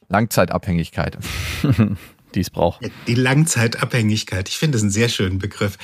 [0.09, 1.19] Langzeitabhängigkeit?
[2.35, 2.81] die es braucht.
[3.07, 4.49] Die Langzeitabhängigkeit.
[4.49, 5.79] Ich finde das einen sehr schönen Begriff.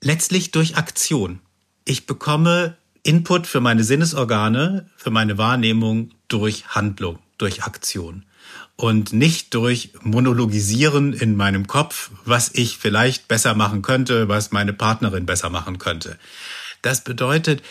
[0.00, 1.40] Letztlich durch Aktion.
[1.84, 8.25] Ich bekomme Input für meine Sinnesorgane, für meine Wahrnehmung durch Handlung, durch Aktion
[8.76, 14.72] und nicht durch Monologisieren in meinem Kopf, was ich vielleicht besser machen könnte, was meine
[14.72, 16.18] Partnerin besser machen könnte.
[16.82, 17.62] Das bedeutet,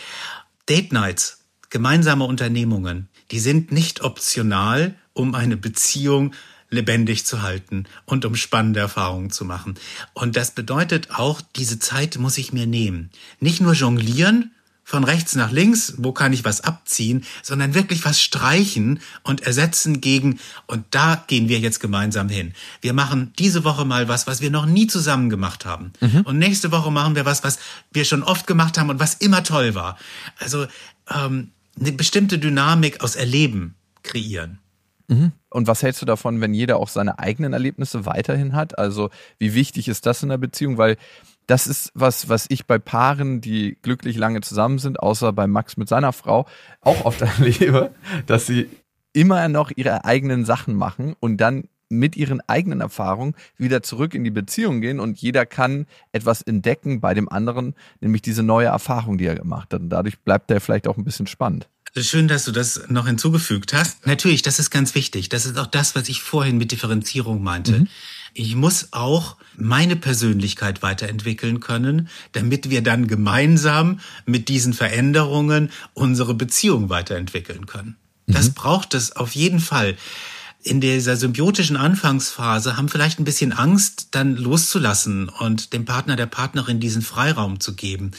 [0.68, 6.34] Date Nights, gemeinsame Unternehmungen, die sind nicht optional, um eine Beziehung
[6.72, 9.76] lebendig zu halten und um spannende Erfahrungen zu machen.
[10.14, 13.12] Und das bedeutet auch, diese Zeit muss ich mir nehmen.
[13.40, 14.55] Nicht nur jonglieren,
[14.88, 20.00] von rechts nach links, wo kann ich was abziehen, sondern wirklich was streichen und ersetzen
[20.00, 22.54] gegen, und da gehen wir jetzt gemeinsam hin.
[22.82, 25.92] Wir machen diese Woche mal was, was wir noch nie zusammen gemacht haben.
[26.02, 26.22] Mhm.
[26.22, 27.58] Und nächste Woche machen wir was, was
[27.92, 29.98] wir schon oft gemacht haben und was immer toll war.
[30.38, 30.68] Also
[31.12, 34.60] ähm, eine bestimmte Dynamik aus Erleben kreieren.
[35.08, 35.32] Mhm.
[35.50, 38.78] Und was hältst du davon, wenn jeder auch seine eigenen Erlebnisse weiterhin hat?
[38.78, 40.78] Also wie wichtig ist das in der Beziehung?
[40.78, 40.98] Weil
[41.48, 45.78] das ist was, was ich bei Paaren, die glücklich lange zusammen sind, außer bei Max
[45.78, 46.48] mit seiner Frau,
[46.82, 47.92] auch oft erlebe,
[48.26, 48.70] dass sie
[49.14, 54.24] immer noch ihre eigenen Sachen machen und dann mit ihren eigenen Erfahrungen wieder zurück in
[54.24, 59.18] die Beziehung gehen und jeder kann etwas entdecken bei dem anderen, nämlich diese neue Erfahrung,
[59.18, 59.82] die er gemacht hat.
[59.82, 61.70] Und dadurch bleibt er vielleicht auch ein bisschen spannend.
[61.98, 64.06] Schön, dass du das noch hinzugefügt hast.
[64.06, 65.30] Natürlich, das ist ganz wichtig.
[65.30, 67.80] Das ist auch das, was ich vorhin mit Differenzierung meinte.
[67.80, 67.88] Mhm.
[68.38, 76.34] Ich muss auch meine Persönlichkeit weiterentwickeln können, damit wir dann gemeinsam mit diesen Veränderungen unsere
[76.34, 77.96] Beziehung weiterentwickeln können.
[78.28, 78.54] Das mhm.
[78.56, 79.96] braucht es auf jeden Fall.
[80.64, 86.26] In dieser symbiotischen Anfangsphase haben vielleicht ein bisschen Angst, dann loszulassen und dem Partner, der
[86.26, 88.12] Partnerin diesen Freiraum zu geben.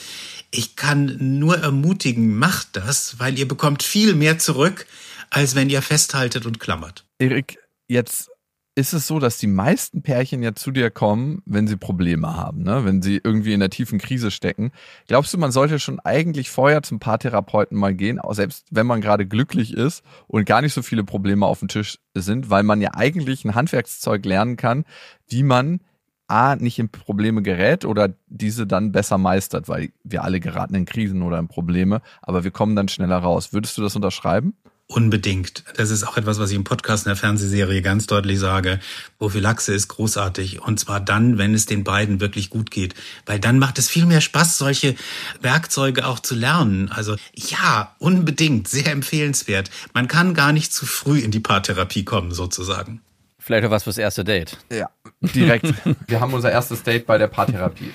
[0.51, 4.87] Ich kann nur ermutigen, macht das, weil ihr bekommt viel mehr zurück,
[5.29, 7.05] als wenn ihr festhaltet und klammert.
[7.19, 8.31] Erik, jetzt
[8.77, 12.63] ist es so, dass die meisten Pärchen ja zu dir kommen, wenn sie Probleme haben,
[12.63, 12.85] ne?
[12.85, 14.71] wenn sie irgendwie in der tiefen Krise stecken.
[15.09, 19.27] Glaubst du, man sollte schon eigentlich vorher zum Paartherapeuten mal gehen, selbst wenn man gerade
[19.27, 22.91] glücklich ist und gar nicht so viele Probleme auf dem Tisch sind, weil man ja
[22.93, 24.85] eigentlich ein Handwerkszeug lernen kann,
[25.27, 25.81] wie man
[26.29, 30.85] A, nicht in Probleme gerät oder diese dann besser meistert, weil wir alle geraten in
[30.85, 33.55] Krisen oder in Probleme, aber wir kommen dann schneller raus.
[33.55, 34.55] Würdest du das unterschreiben?
[34.89, 35.65] Unbedingt.
[35.77, 38.79] Das ist auch etwas, was ich im Podcast in der Fernsehserie ganz deutlich sage.
[39.19, 40.63] Prophylaxe ist großartig.
[40.63, 42.95] Und zwar dann, wenn es den beiden wirklich gut geht.
[43.27, 44.95] Weil dann macht es viel mehr Spaß, solche
[45.41, 46.89] Werkzeuge auch zu lernen.
[46.89, 48.69] Also ja, unbedingt.
[48.69, 49.71] Sehr empfehlenswert.
[49.93, 53.01] Man kann gar nicht zu früh in die Paartherapie kommen, sozusagen.
[53.41, 54.57] Vielleicht auch was fürs erste Date.
[54.71, 55.73] Ja, direkt.
[56.07, 57.91] Wir haben unser erstes Date bei der Paartherapie.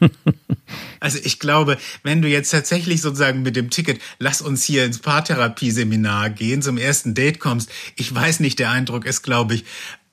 [1.00, 4.98] Also ich glaube, wenn du jetzt tatsächlich sozusagen mit dem Ticket, lass uns hier ins
[4.98, 9.64] Paartherapieseminar gehen, zum ersten Date kommst, ich weiß nicht, der Eindruck ist, glaube ich,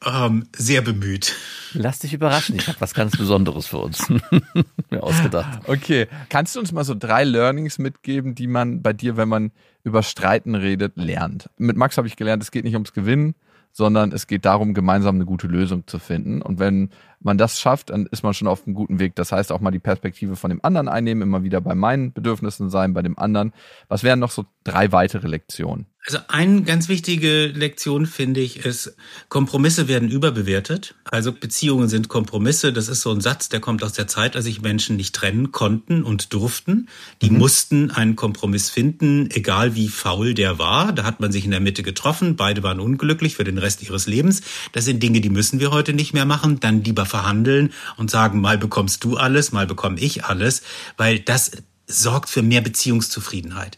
[0.06, 1.34] ähm, sehr bemüht.
[1.74, 4.08] Lass dich überraschen, ich habe was ganz Besonderes für uns
[4.90, 5.62] mir ausgedacht.
[5.68, 9.52] Okay, kannst du uns mal so drei Learnings mitgeben, die man bei dir, wenn man
[9.84, 11.50] über Streiten redet, lernt?
[11.58, 13.36] Mit Max habe ich gelernt, es geht nicht ums Gewinnen,
[13.72, 16.42] sondern es geht darum, gemeinsam eine gute Lösung zu finden.
[16.42, 16.92] Und wenn
[17.26, 19.16] man das schafft, dann ist man schon auf einem guten Weg.
[19.16, 22.70] Das heißt auch mal die Perspektive von dem anderen einnehmen, immer wieder bei meinen Bedürfnissen
[22.70, 23.54] sein, bei dem anderen.
[23.88, 25.88] Was wären noch so drei weitere Lektionen?
[26.08, 28.96] Also eine ganz wichtige Lektion finde ich ist,
[29.28, 30.94] Kompromisse werden überbewertet.
[31.04, 32.72] Also Beziehungen sind Kompromisse.
[32.72, 35.52] Das ist so ein Satz, der kommt aus der Zeit, als sich Menschen nicht trennen
[35.52, 36.90] konnten und durften.
[37.24, 37.40] Die mhm.
[37.40, 40.94] mussten einen Kompromiss finden, egal wie faul der war.
[40.94, 42.36] Da hat man sich in der Mitte getroffen.
[42.36, 44.44] Beide waren unglücklich für den Rest ihres Lebens.
[44.74, 46.60] Das sind Dinge, die müssen wir heute nicht mehr machen.
[46.60, 50.64] Dann lieber verhandeln und sagen, mal bekommst du alles, mal bekomme ich alles,
[50.98, 51.52] weil das
[51.88, 53.78] sorgt für mehr Beziehungszufriedenheit.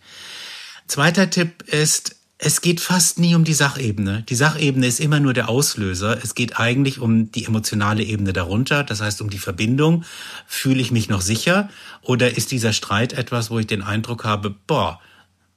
[0.88, 4.24] Zweiter Tipp ist, es geht fast nie um die Sachebene.
[4.30, 6.18] Die Sachebene ist immer nur der Auslöser.
[6.24, 10.04] Es geht eigentlich um die emotionale Ebene darunter, das heißt um die Verbindung.
[10.48, 11.70] Fühle ich mich noch sicher
[12.02, 15.00] oder ist dieser Streit etwas, wo ich den Eindruck habe, boah,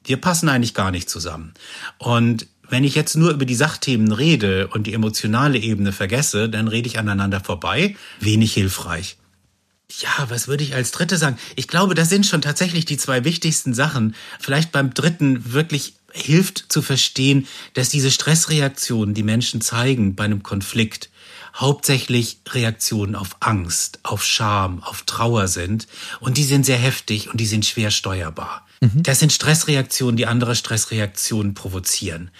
[0.04, 1.54] wir passen eigentlich gar nicht zusammen.
[1.98, 6.68] Und wenn ich jetzt nur über die Sachthemen rede und die emotionale Ebene vergesse, dann
[6.68, 7.96] rede ich aneinander vorbei.
[8.20, 9.16] Wenig hilfreich.
[9.98, 11.36] Ja, was würde ich als dritte sagen?
[11.56, 14.14] Ich glaube, das sind schon tatsächlich die zwei wichtigsten Sachen.
[14.38, 20.42] Vielleicht beim dritten wirklich hilft zu verstehen, dass diese Stressreaktionen, die Menschen zeigen bei einem
[20.42, 21.10] Konflikt,
[21.56, 25.88] hauptsächlich Reaktionen auf Angst, auf Scham, auf Trauer sind.
[26.20, 28.66] Und die sind sehr heftig und die sind schwer steuerbar.
[28.80, 29.02] Mhm.
[29.02, 32.30] Das sind Stressreaktionen, die andere Stressreaktionen provozieren.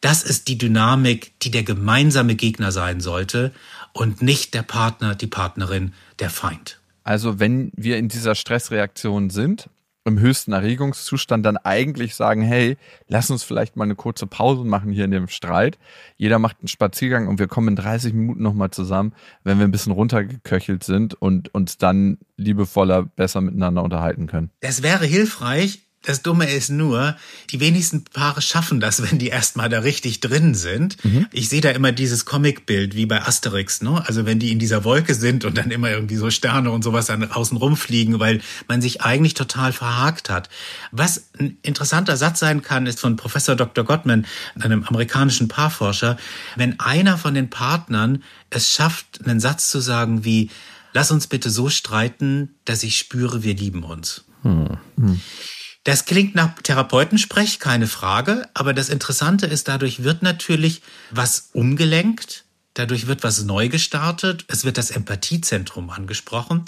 [0.00, 3.52] Das ist die Dynamik, die der gemeinsame Gegner sein sollte
[3.92, 6.80] und nicht der Partner, die Partnerin, der Feind.
[7.04, 9.68] Also wenn wir in dieser Stressreaktion sind,
[10.06, 14.92] im höchsten Erregungszustand dann eigentlich sagen, hey, lass uns vielleicht mal eine kurze Pause machen
[14.92, 15.78] hier in dem Streit.
[16.16, 19.12] Jeder macht einen Spaziergang und wir kommen in 30 Minuten nochmal zusammen,
[19.44, 24.50] wenn wir ein bisschen runtergeköchelt sind und uns dann liebevoller besser miteinander unterhalten können.
[24.60, 27.16] Das wäre hilfreich, das Dumme ist nur,
[27.50, 31.02] die wenigsten Paare schaffen das, wenn die erstmal da richtig drin sind.
[31.04, 31.26] Mhm.
[31.32, 34.02] Ich sehe da immer dieses Comicbild wie bei Asterix, ne?
[34.06, 37.06] Also wenn die in dieser Wolke sind und dann immer irgendwie so Sterne und sowas
[37.06, 40.48] dann außen rumfliegen, weil man sich eigentlich total verhakt hat.
[40.90, 43.84] Was ein interessanter Satz sein kann, ist von Professor Dr.
[43.84, 44.26] Gottman,
[44.58, 46.16] einem amerikanischen Paarforscher,
[46.56, 50.50] wenn einer von den Partnern es schafft, einen Satz zu sagen wie,
[50.92, 54.24] lass uns bitte so streiten, dass ich spüre, wir lieben uns.
[54.42, 54.78] Mhm.
[55.84, 62.44] Das klingt nach Therapeutensprech, keine Frage, aber das Interessante ist, dadurch wird natürlich was umgelenkt,
[62.74, 66.66] dadurch wird was neu gestartet, es wird das Empathiezentrum angesprochen.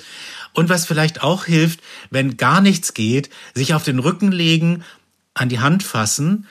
[0.55, 4.83] Und was vielleicht auch hilft, wenn gar nichts geht, sich auf den Rücken legen,
[5.35, 6.47] an die Hand fassen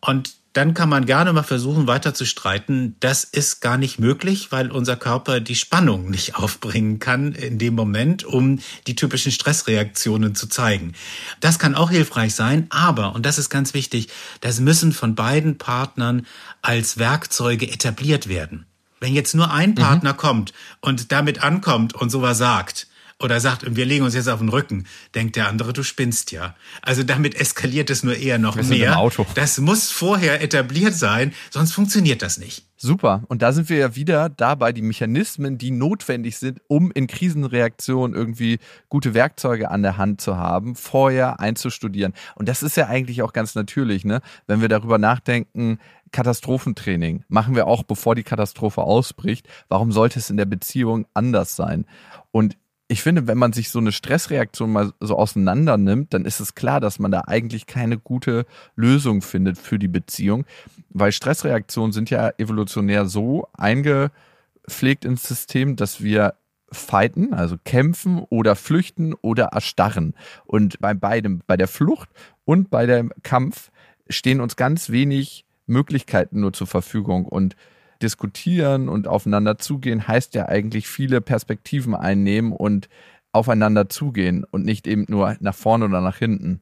[0.00, 2.96] und dann kann man gerne mal versuchen, weiter zu streiten.
[3.00, 7.74] Das ist gar nicht möglich, weil unser Körper die Spannung nicht aufbringen kann in dem
[7.74, 10.92] Moment, um die typischen Stressreaktionen zu zeigen.
[11.40, 14.08] Das kann auch hilfreich sein, aber, und das ist ganz wichtig,
[14.40, 16.26] das müssen von beiden Partnern
[16.60, 18.66] als Werkzeuge etabliert werden.
[19.00, 19.74] Wenn jetzt nur ein mhm.
[19.76, 20.16] Partner mhm.
[20.18, 22.86] kommt und damit ankommt und sowas sagt,
[23.22, 26.54] oder sagt, wir legen uns jetzt auf den Rücken, denkt der andere, du spinnst ja.
[26.82, 29.10] Also damit eskaliert es nur eher noch wir mehr.
[29.34, 32.64] Das muss vorher etabliert sein, sonst funktioniert das nicht.
[32.76, 33.22] Super.
[33.28, 38.16] Und da sind wir ja wieder dabei, die Mechanismen, die notwendig sind, um in Krisenreaktionen
[38.16, 38.58] irgendwie
[38.88, 42.12] gute Werkzeuge an der Hand zu haben, vorher einzustudieren.
[42.34, 44.20] Und das ist ja eigentlich auch ganz natürlich, ne?
[44.48, 45.78] Wenn wir darüber nachdenken,
[46.10, 49.48] Katastrophentraining machen wir auch, bevor die Katastrophe ausbricht.
[49.68, 51.86] Warum sollte es in der Beziehung anders sein?
[52.32, 52.56] Und
[52.92, 56.54] ich finde, wenn man sich so eine Stressreaktion mal so auseinander nimmt, dann ist es
[56.54, 58.44] klar, dass man da eigentlich keine gute
[58.76, 60.44] Lösung findet für die Beziehung,
[60.90, 66.34] weil Stressreaktionen sind ja evolutionär so eingepflegt ins System, dass wir
[66.70, 70.14] fighten, also kämpfen oder flüchten oder erstarren.
[70.44, 72.10] Und bei beidem, bei der Flucht
[72.44, 73.70] und bei dem Kampf
[74.08, 77.56] stehen uns ganz wenig Möglichkeiten nur zur Verfügung und
[78.02, 82.88] diskutieren und aufeinander zugehen heißt ja eigentlich viele Perspektiven einnehmen und
[83.32, 86.60] aufeinander zugehen und nicht eben nur nach vorne oder nach hinten.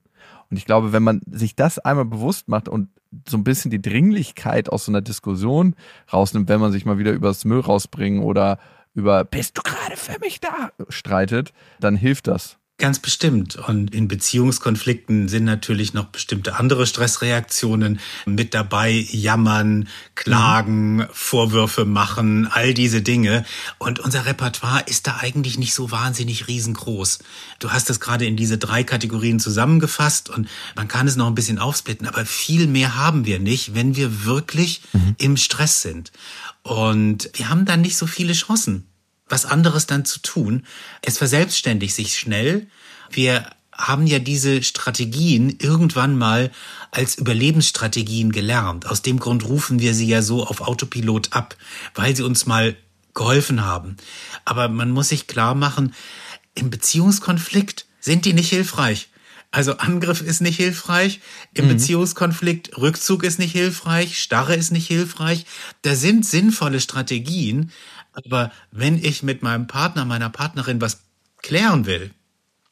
[0.50, 2.88] Und ich glaube, wenn man sich das einmal bewusst macht und
[3.28, 5.74] so ein bisschen die Dringlichkeit aus so einer Diskussion
[6.12, 8.58] rausnimmt, wenn man sich mal wieder über das Müll rausbringen oder
[8.94, 12.59] über bist du gerade für mich da streitet, dann hilft das.
[12.80, 13.56] Ganz bestimmt.
[13.56, 19.06] Und in Beziehungskonflikten sind natürlich noch bestimmte andere Stressreaktionen mit dabei.
[19.10, 21.06] Jammern, klagen, mhm.
[21.12, 23.44] Vorwürfe machen, all diese Dinge.
[23.76, 27.18] Und unser Repertoire ist da eigentlich nicht so wahnsinnig riesengroß.
[27.58, 31.34] Du hast es gerade in diese drei Kategorien zusammengefasst und man kann es noch ein
[31.34, 35.16] bisschen aufsplitten, aber viel mehr haben wir nicht, wenn wir wirklich mhm.
[35.18, 36.12] im Stress sind.
[36.62, 38.89] Und wir haben dann nicht so viele Chancen
[39.30, 40.66] was anderes dann zu tun.
[41.02, 42.66] Es verselbstständigt sich schnell.
[43.10, 46.50] Wir haben ja diese Strategien irgendwann mal
[46.90, 48.86] als Überlebensstrategien gelernt.
[48.86, 51.56] Aus dem Grund rufen wir sie ja so auf Autopilot ab,
[51.94, 52.76] weil sie uns mal
[53.14, 53.96] geholfen haben.
[54.44, 55.94] Aber man muss sich klar machen,
[56.54, 59.08] im Beziehungskonflikt sind die nicht hilfreich.
[59.52, 61.20] Also Angriff ist nicht hilfreich,
[61.54, 61.70] im mhm.
[61.70, 65.44] Beziehungskonflikt Rückzug ist nicht hilfreich, Starre ist nicht hilfreich.
[65.82, 67.72] Da sind sinnvolle Strategien,
[68.12, 71.02] aber wenn ich mit meinem Partner, meiner Partnerin was
[71.42, 72.10] klären will,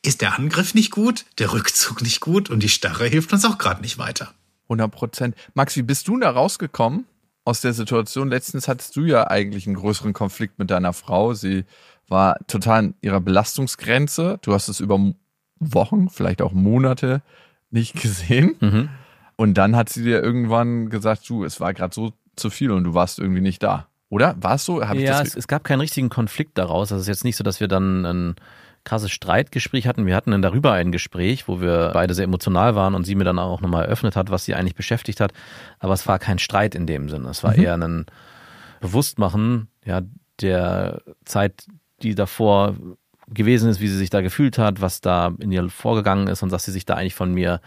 [0.03, 3.59] ist der Angriff nicht gut, der Rückzug nicht gut und die Starre hilft uns auch
[3.59, 4.33] gerade nicht weiter.
[4.64, 5.37] 100 Prozent.
[5.55, 7.07] Max, wie bist du da rausgekommen
[7.44, 8.29] aus der Situation?
[8.29, 11.35] Letztens hattest du ja eigentlich einen größeren Konflikt mit deiner Frau.
[11.35, 11.64] Sie
[12.07, 14.38] war total in ihrer Belastungsgrenze.
[14.42, 15.14] Du hast es über
[15.59, 17.22] Wochen, vielleicht auch Monate
[17.70, 18.57] nicht gesehen.
[18.61, 18.88] Mhm.
[19.37, 22.85] Und dann hat sie dir irgendwann gesagt, du, es war gerade so zu viel und
[22.85, 23.87] du warst irgendwie nicht da.
[24.11, 24.37] Oder?
[24.40, 24.87] War es so?
[24.87, 26.92] Hab ja, es, es, gab keinen richtigen Konflikt daraus.
[26.92, 28.37] Also es ist jetzt nicht so, dass wir dann ein
[28.85, 30.07] krasses Streitgespräch hatten.
[30.07, 33.25] Wir hatten dann darüber ein Gespräch, wo wir beide sehr emotional waren und sie mir
[33.25, 35.33] dann auch nochmal eröffnet hat, was sie eigentlich beschäftigt hat.
[35.79, 37.29] Aber es war kein Streit in dem Sinne.
[37.29, 37.62] Es war mhm.
[37.62, 38.07] eher ein
[38.81, 40.03] Bewusstmachen, ja,
[40.40, 41.66] der Zeit,
[42.03, 42.77] die davor
[43.29, 46.51] gewesen ist, wie sie sich da gefühlt hat, was da in ihr vorgegangen ist und
[46.51, 47.61] dass sie sich da eigentlich von mir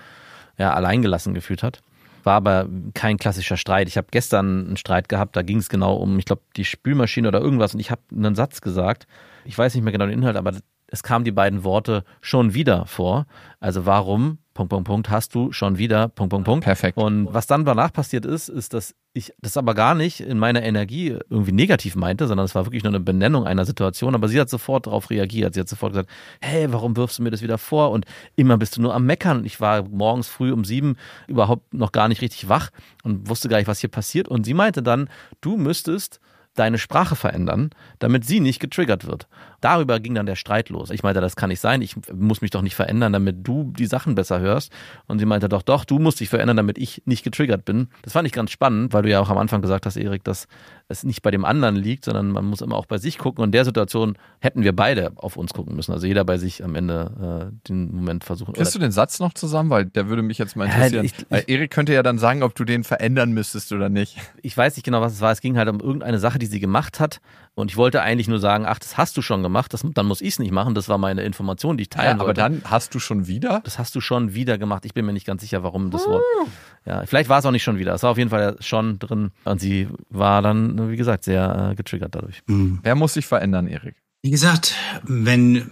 [0.58, 1.82] ja, alleingelassen gefühlt hat.
[2.23, 3.88] War aber kein klassischer Streit.
[3.88, 7.27] Ich habe gestern einen Streit gehabt, da ging es genau um, ich glaube, die Spülmaschine
[7.27, 9.07] oder irgendwas und ich habe einen Satz gesagt.
[9.45, 10.53] Ich weiß nicht mehr genau den Inhalt, aber
[10.91, 13.25] es kamen die beiden Worte schon wieder vor.
[13.62, 16.65] Also warum, Punkt, Punkt, Punkt, hast du schon wieder, Punkt, Punkt, Punkt.
[16.65, 16.97] Perfekt.
[16.97, 20.63] Und was dann danach passiert ist, ist, dass ich das aber gar nicht in meiner
[20.63, 24.15] Energie irgendwie negativ meinte, sondern es war wirklich nur eine Benennung einer Situation.
[24.15, 25.54] Aber sie hat sofort darauf reagiert.
[25.54, 26.10] Sie hat sofort gesagt,
[26.41, 27.91] hey, warum wirfst du mir das wieder vor?
[27.91, 29.39] Und immer bist du nur am Meckern.
[29.39, 32.69] Und ich war morgens früh um sieben überhaupt noch gar nicht richtig wach
[33.04, 34.27] und wusste gar nicht, was hier passiert.
[34.27, 36.19] Und sie meinte dann, du müsstest
[36.55, 39.27] deine Sprache verändern, damit sie nicht getriggert wird.
[39.61, 40.89] Darüber ging dann der Streit los.
[40.89, 41.81] Ich meinte, das kann nicht sein.
[41.81, 44.71] Ich muss mich doch nicht verändern, damit du die Sachen besser hörst.
[45.07, 47.87] Und sie meinte, doch, doch, du musst dich verändern, damit ich nicht getriggert bin.
[48.01, 50.47] Das fand ich ganz spannend, weil du ja auch am Anfang gesagt hast, Erik, dass
[50.87, 53.43] es nicht bei dem anderen liegt, sondern man muss immer auch bei sich gucken.
[53.43, 55.93] Und in der Situation hätten wir beide auf uns gucken müssen.
[55.93, 58.53] Also jeder bei sich am Ende äh, den Moment versuchen.
[58.53, 59.69] Kriegst du den Satz noch zusammen?
[59.69, 61.05] Weil der würde mich jetzt mal interessieren.
[61.29, 64.17] Ja, ich, Erik könnte ja dann sagen, ob du den verändern müsstest oder nicht.
[64.41, 65.31] Ich weiß nicht genau, was es war.
[65.31, 67.21] Es ging halt um irgendeine Sache, die sie gemacht hat.
[67.54, 70.21] Und ich wollte eigentlich nur sagen, ach, das hast du schon gemacht, das, dann muss
[70.21, 70.73] ich es nicht machen.
[70.73, 72.43] Das war meine Information, die ich teilen ja, aber wollte.
[72.43, 73.62] Aber dann hast du schon wieder?
[73.63, 74.86] Das hast du schon wieder gemacht.
[74.86, 76.23] Ich bin mir nicht ganz sicher, warum das Wort.
[76.86, 77.93] Ja, vielleicht war es auch nicht schon wieder.
[77.93, 79.32] Es war auf jeden Fall schon drin.
[79.43, 82.41] Und sie war dann, wie gesagt, sehr äh, getriggert dadurch.
[82.47, 82.80] Mhm.
[82.84, 83.95] Wer muss sich verändern, Erik?
[84.23, 85.69] Wie gesagt, wenn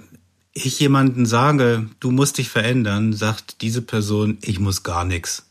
[0.53, 5.49] ich jemanden sage, du musst dich verändern, sagt diese Person, ich muss gar nichts.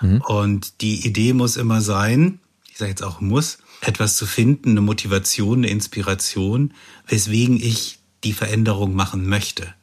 [0.00, 0.20] Mhm.
[0.22, 4.80] Und die Idee muss immer sein, ich sage jetzt auch muss, etwas zu finden, eine
[4.80, 6.74] Motivation, eine Inspiration,
[7.06, 9.74] weswegen ich die Veränderung machen möchte.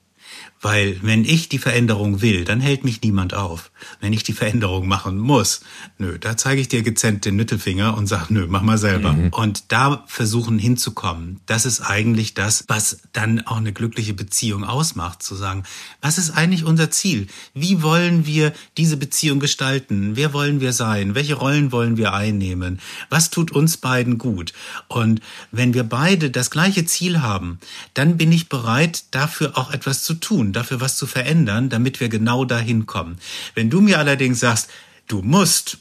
[0.68, 3.72] Weil wenn ich die Veränderung will, dann hält mich niemand auf.
[4.02, 5.62] Wenn ich die Veränderung machen muss,
[5.98, 9.14] nö, da zeige ich dir gezent den Mittelfinger und sag, nö, mach mal selber.
[9.14, 9.30] Mhm.
[9.30, 15.24] Und da versuchen hinzukommen, das ist eigentlich das, was dann auch eine glückliche Beziehung ausmacht,
[15.24, 15.64] zu sagen,
[16.02, 17.28] was ist eigentlich unser Ziel?
[17.54, 20.16] Wie wollen wir diese Beziehung gestalten?
[20.16, 21.16] Wer wollen wir sein?
[21.16, 22.80] Welche Rollen wollen wir einnehmen?
[23.10, 24.52] Was tut uns beiden gut?
[24.90, 27.60] Und wenn wir beide das gleiche Ziel haben,
[27.94, 32.00] dann bin ich bereit, dafür auch etwas zu tun tun, dafür was zu verändern, damit
[32.00, 33.18] wir genau dahin kommen.
[33.56, 34.70] Wenn du mir allerdings sagst,
[35.08, 35.78] du musst,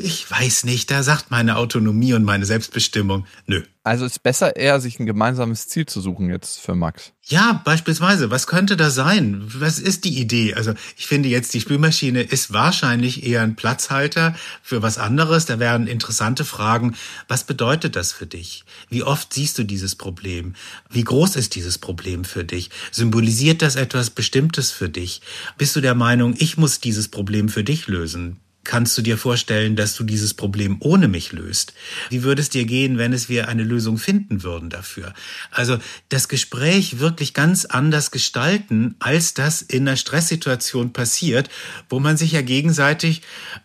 [0.00, 3.62] ich weiß nicht, da sagt meine Autonomie und meine Selbstbestimmung, nö.
[3.86, 7.12] Also ist besser eher, sich ein gemeinsames Ziel zu suchen jetzt für Max.
[7.22, 9.42] Ja, beispielsweise, was könnte da sein?
[9.44, 10.54] Was ist die Idee?
[10.54, 15.44] Also ich finde jetzt, die Spülmaschine ist wahrscheinlich eher ein Platzhalter für was anderes.
[15.44, 16.96] Da wären interessante Fragen.
[17.28, 18.64] Was bedeutet das für dich?
[18.88, 20.54] Wie oft siehst du dieses Problem?
[20.88, 22.70] Wie groß ist dieses Problem für dich?
[22.90, 25.20] Symbolisiert das etwas Bestimmtes für dich?
[25.58, 28.40] Bist du der Meinung, ich muss dieses Problem für dich lösen?
[28.64, 31.74] Kannst du dir vorstellen, dass du dieses Problem ohne mich löst?
[32.08, 35.12] Wie würde es dir gehen, wenn es wir eine Lösung finden würden dafür?
[35.50, 41.50] Also das Gespräch wirklich ganz anders gestalten, als das in einer Stresssituation passiert,
[41.88, 43.22] wo man sich ja gegenseitig,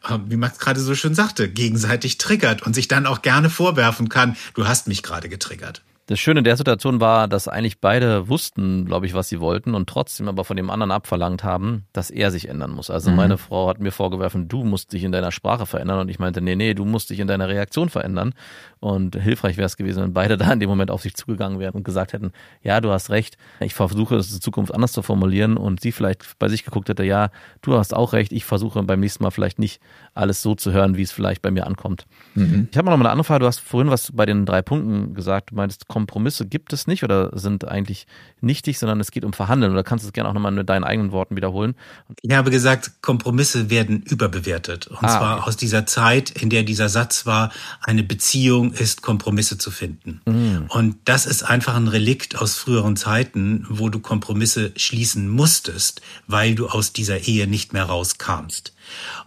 [0.08, 4.10] äh, wie Max gerade so schön sagte, gegenseitig triggert und sich dann auch gerne vorwerfen
[4.10, 5.82] kann, du hast mich gerade getriggert.
[6.10, 9.88] Das Schöne der Situation war, dass eigentlich beide wussten, glaube ich, was sie wollten und
[9.88, 12.89] trotzdem aber von dem anderen abverlangt haben, dass er sich ändern muss.
[12.89, 13.15] Also mhm.
[13.15, 16.41] meine Frau hat mir vorgeworfen, du musst dich in deiner Sprache verändern und ich meinte,
[16.41, 18.34] nee, nee, du musst dich in deiner Reaktion verändern.
[18.80, 21.76] Und hilfreich wäre es gewesen, wenn beide da in dem Moment auf sich zugegangen wären
[21.76, 22.32] und gesagt hätten,
[22.63, 26.39] ja, du hast recht, ich versuche es in Zukunft anders zu formulieren und sie vielleicht
[26.39, 27.30] bei sich geguckt hätte, ja,
[27.62, 29.80] du hast auch recht, ich versuche beim nächsten Mal vielleicht nicht
[30.15, 32.08] alles so zu hören, wie es vielleicht bei mir ankommt.
[32.34, 32.67] Mhm.
[32.72, 35.13] Ich habe noch mal eine andere Frage, du hast vorhin was bei den drei Punkten
[35.13, 38.08] gesagt, du meintest Kompromisse gibt es nicht oder sind eigentlich
[38.40, 39.74] nichtig, sondern es geht um Verhandeln.
[39.74, 41.76] Oder kannst du es gerne auch nochmal mit deinen eigenen Worten wiederholen?
[42.22, 44.88] Ich habe gesagt, Kompromisse werden überbewertet.
[44.88, 45.50] Und ah, zwar okay.
[45.50, 50.22] aus dieser Zeit, in der dieser Satz war, eine Beziehung ist Kompromisse zu finden.
[50.26, 50.66] Mhm.
[50.70, 56.56] Und das ist einfach ein Relikt aus früheren Zeiten, wo du Kompromisse schließen musstest, weil
[56.56, 58.74] du aus dieser Ehe nicht mehr rauskamst.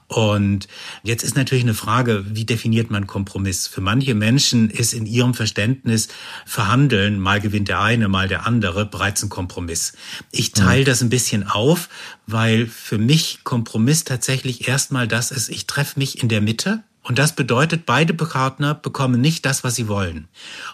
[0.09, 0.69] Und
[1.03, 3.67] jetzt ist natürlich eine Frage, wie definiert man Kompromiss?
[3.67, 6.09] Für manche Menschen ist in ihrem Verständnis
[6.47, 9.95] Verhandeln, mal gewinnt der eine, mal der andere, bereits ein Kompromiss.
[10.31, 11.89] Ich teile das ein bisschen auf,
[12.27, 16.83] weil für mich Kompromiss tatsächlich erstmal das ist, ich treffe mich in der Mitte.
[17.03, 20.29] Und das bedeutet, beide Partner bekommen nicht das, was sie wollen.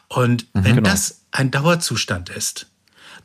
[0.09, 0.91] Und mhm, wenn genau.
[0.91, 2.67] das ein Dauerzustand ist,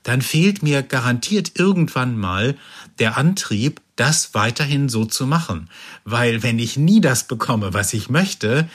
[0.03, 2.55] dann fehlt mir garantiert irgendwann mal
[2.99, 5.69] der Antrieb, das weiterhin so zu machen.
[6.03, 8.69] Weil wenn ich nie das bekomme, was ich möchte,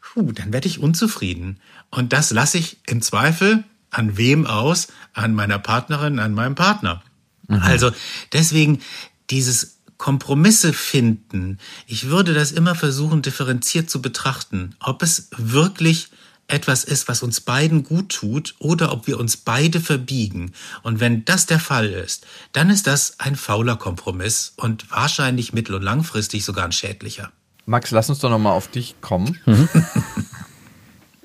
[0.00, 1.60] puh, dann werde ich unzufrieden.
[1.90, 4.88] Und das lasse ich im Zweifel an wem aus?
[5.14, 7.02] An meiner Partnerin, an meinem Partner.
[7.48, 7.62] Mhm.
[7.62, 7.90] Also
[8.32, 8.80] deswegen
[9.30, 11.58] dieses Kompromisse finden.
[11.86, 16.10] Ich würde das immer versuchen, differenziert zu betrachten, ob es wirklich
[16.48, 20.52] etwas ist, was uns beiden gut tut oder ob wir uns beide verbiegen.
[20.82, 25.76] Und wenn das der Fall ist, dann ist das ein fauler Kompromiss und wahrscheinlich mittel-
[25.76, 27.30] und langfristig sogar ein schädlicher.
[27.66, 29.38] Max, lass uns doch nochmal auf dich kommen.
[29.44, 29.68] Mhm.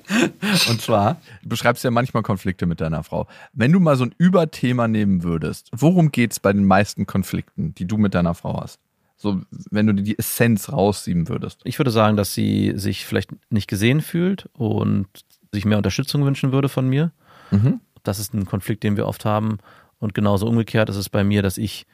[0.68, 3.26] und zwar, du beschreibst ja manchmal Konflikte mit deiner Frau.
[3.54, 7.86] Wenn du mal so ein Überthema nehmen würdest, worum geht's bei den meisten Konflikten, die
[7.86, 8.78] du mit deiner Frau hast?
[9.24, 11.62] So, wenn du die Essenz rausziehen würdest.
[11.64, 15.06] Ich würde sagen, dass sie sich vielleicht nicht gesehen fühlt und
[15.50, 17.10] sich mehr Unterstützung wünschen würde von mir.
[17.50, 17.80] Mhm.
[18.02, 19.56] Das ist ein Konflikt, den wir oft haben.
[19.98, 21.86] Und genauso umgekehrt ist es bei mir, dass ich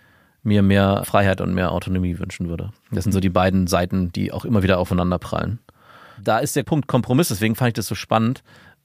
[0.43, 2.73] mir mehr Freiheit und mehr Autonomie wünschen würde.
[2.91, 5.61] Das sind so die beiden Seiten, die auch immer wieder aufeinander prallen.
[6.21, 8.43] Da ist der Punkt Kompromiss, deswegen fand ich das so spannend,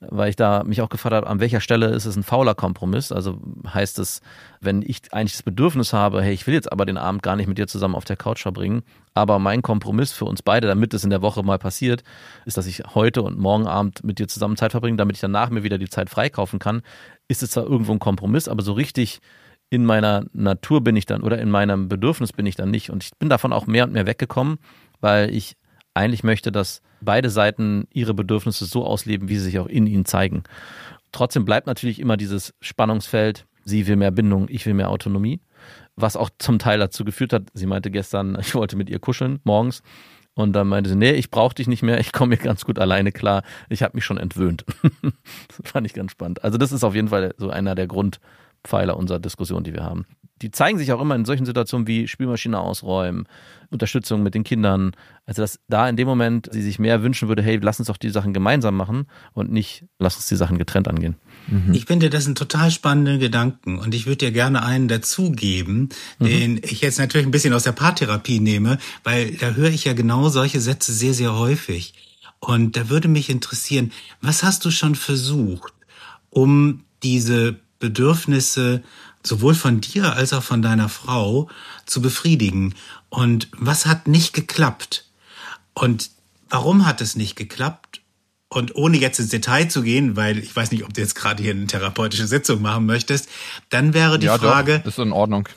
[0.09, 3.11] weil ich da mich auch gefragt habe, an welcher Stelle ist es ein fauler Kompromiss?
[3.11, 4.21] Also heißt es,
[4.61, 7.47] wenn ich eigentlich das Bedürfnis habe, hey, ich will jetzt aber den Abend gar nicht
[7.47, 8.83] mit dir zusammen auf der Couch verbringen,
[9.13, 12.03] aber mein Kompromiss für uns beide, damit es in der Woche mal passiert,
[12.45, 15.49] ist, dass ich heute und morgen Abend mit dir zusammen Zeit verbringe, damit ich danach
[15.49, 16.81] mir wieder die Zeit freikaufen kann,
[17.27, 19.21] ist es zwar irgendwo ein Kompromiss, aber so richtig
[19.69, 22.91] in meiner Natur bin ich dann oder in meinem Bedürfnis bin ich dann nicht.
[22.91, 24.57] Und ich bin davon auch mehr und mehr weggekommen,
[25.01, 25.55] weil ich
[25.95, 30.05] eigentlich möchte, dass beide Seiten ihre Bedürfnisse so ausleben, wie sie sich auch in ihnen
[30.05, 30.43] zeigen.
[31.11, 35.39] Trotzdem bleibt natürlich immer dieses Spannungsfeld, sie will mehr Bindung, ich will mehr Autonomie,
[35.95, 39.39] was auch zum Teil dazu geführt hat, sie meinte gestern, ich wollte mit ihr kuscheln
[39.43, 39.81] morgens
[40.33, 42.77] und dann meinte sie, nee, ich brauche dich nicht mehr, ich komme mir ganz gut
[42.77, 44.65] alleine klar, ich habe mich schon entwöhnt.
[45.01, 46.43] das fand ich ganz spannend.
[46.43, 47.87] Also das ist auf jeden Fall so einer der
[48.65, 50.05] Grundpfeiler unserer Diskussion, die wir haben
[50.41, 53.25] die zeigen sich auch immer in solchen Situationen wie Spielmaschine ausräumen,
[53.69, 54.91] Unterstützung mit den Kindern.
[55.25, 57.97] Also dass da in dem Moment sie sich mehr wünschen würde, hey, lass uns doch
[57.97, 61.15] die Sachen gemeinsam machen und nicht, lass uns die Sachen getrennt angehen.
[61.47, 61.73] Mhm.
[61.73, 65.89] Ich finde, das sind total spannende Gedanken und ich würde dir gerne einen dazugeben,
[66.19, 66.25] mhm.
[66.25, 69.93] den ich jetzt natürlich ein bisschen aus der Paartherapie nehme, weil da höre ich ja
[69.93, 71.93] genau solche Sätze sehr, sehr häufig.
[72.39, 73.91] Und da würde mich interessieren,
[74.21, 75.73] was hast du schon versucht,
[76.29, 77.55] um diese
[77.85, 78.81] Bedürfnisse
[79.21, 81.49] sowohl von dir als auch von deiner Frau
[81.85, 82.73] zu befriedigen.
[83.09, 85.05] Und was hat nicht geklappt?
[85.75, 86.09] Und
[86.49, 88.01] warum hat es nicht geklappt?
[88.49, 91.43] Und ohne jetzt ins Detail zu gehen, weil ich weiß nicht, ob du jetzt gerade
[91.43, 93.27] hier eine therapeutische Sitzung machen möchtest,
[93.69, 95.47] dann wäre die ja, Frage, doch, ist in Ordnung.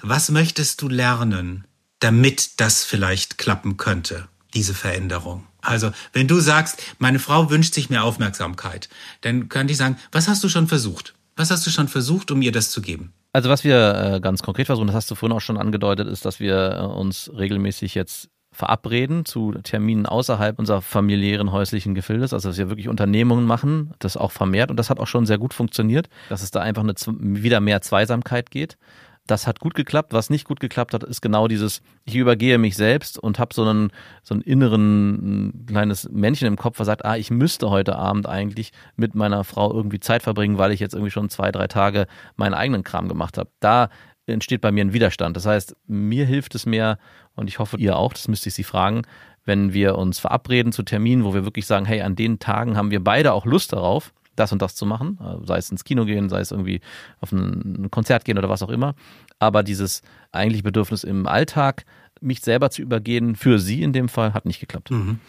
[0.00, 1.66] Was möchtest du lernen,
[1.98, 5.46] damit das vielleicht klappen könnte, diese Veränderung?
[5.60, 8.88] Also, wenn du sagst, meine Frau wünscht sich mehr Aufmerksamkeit,
[9.22, 11.15] dann könnte ich sagen, was hast du schon versucht?
[11.36, 13.12] Was hast du schon versucht, um ihr das zu geben?
[13.32, 16.24] Also was wir äh, ganz konkret versuchen, das hast du vorhin auch schon angedeutet, ist,
[16.24, 22.48] dass wir äh, uns regelmäßig jetzt verabreden zu Terminen außerhalb unserer familiären häuslichen Gefildes, also
[22.48, 25.52] dass wir wirklich Unternehmungen machen, das auch vermehrt und das hat auch schon sehr gut
[25.52, 28.78] funktioniert, dass es da einfach eine, wieder mehr Zweisamkeit geht
[29.26, 30.12] das hat gut geklappt.
[30.12, 33.64] Was nicht gut geklappt hat, ist genau dieses, ich übergehe mich selbst und habe so
[33.64, 33.90] einen,
[34.22, 38.28] so einen inneren ein kleines Männchen im Kopf, was sagt, ah, ich müsste heute Abend
[38.28, 42.06] eigentlich mit meiner Frau irgendwie Zeit verbringen, weil ich jetzt irgendwie schon zwei, drei Tage
[42.36, 43.50] meinen eigenen Kram gemacht habe.
[43.60, 43.88] Da
[44.26, 45.36] entsteht bei mir ein Widerstand.
[45.36, 46.98] Das heißt, mir hilft es mehr
[47.34, 49.02] und ich hoffe, ihr auch, das müsste ich Sie fragen,
[49.44, 52.90] wenn wir uns verabreden zu Terminen, wo wir wirklich sagen, hey, an den Tagen haben
[52.90, 56.04] wir beide auch Lust darauf, das und das zu machen, äh, sei es ins Kino
[56.04, 56.80] gehen, sei es irgendwie
[57.20, 58.94] auf ein Konzert gehen oder was auch immer.
[59.38, 61.84] Aber dieses eigentliche Bedürfnis im Alltag,
[62.20, 64.90] mich selber zu übergehen, für sie in dem Fall, hat nicht geklappt.
[64.90, 65.20] Mhm.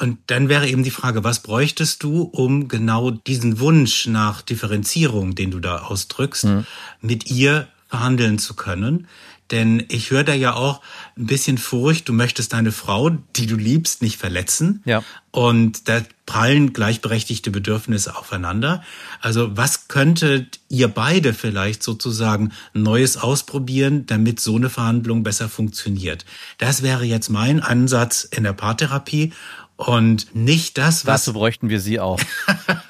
[0.00, 5.34] Und dann wäre eben die Frage, was bräuchtest du, um genau diesen Wunsch nach Differenzierung,
[5.34, 6.66] den du da ausdrückst, mhm.
[7.00, 9.06] mit ihr verhandeln zu können?
[9.52, 10.80] Denn ich höre da ja auch
[11.16, 14.82] ein bisschen Furcht, du möchtest deine Frau, die du liebst, nicht verletzen.
[14.84, 15.04] Ja.
[15.30, 18.82] Und da prallen gleichberechtigte Bedürfnisse aufeinander.
[19.20, 26.24] Also was könntet ihr beide vielleicht sozusagen Neues ausprobieren, damit so eine Verhandlung besser funktioniert?
[26.58, 29.32] Das wäre jetzt mein Ansatz in der Paartherapie
[29.76, 31.24] und nicht das, was.
[31.24, 32.20] Dazu bräuchten wir sie auch.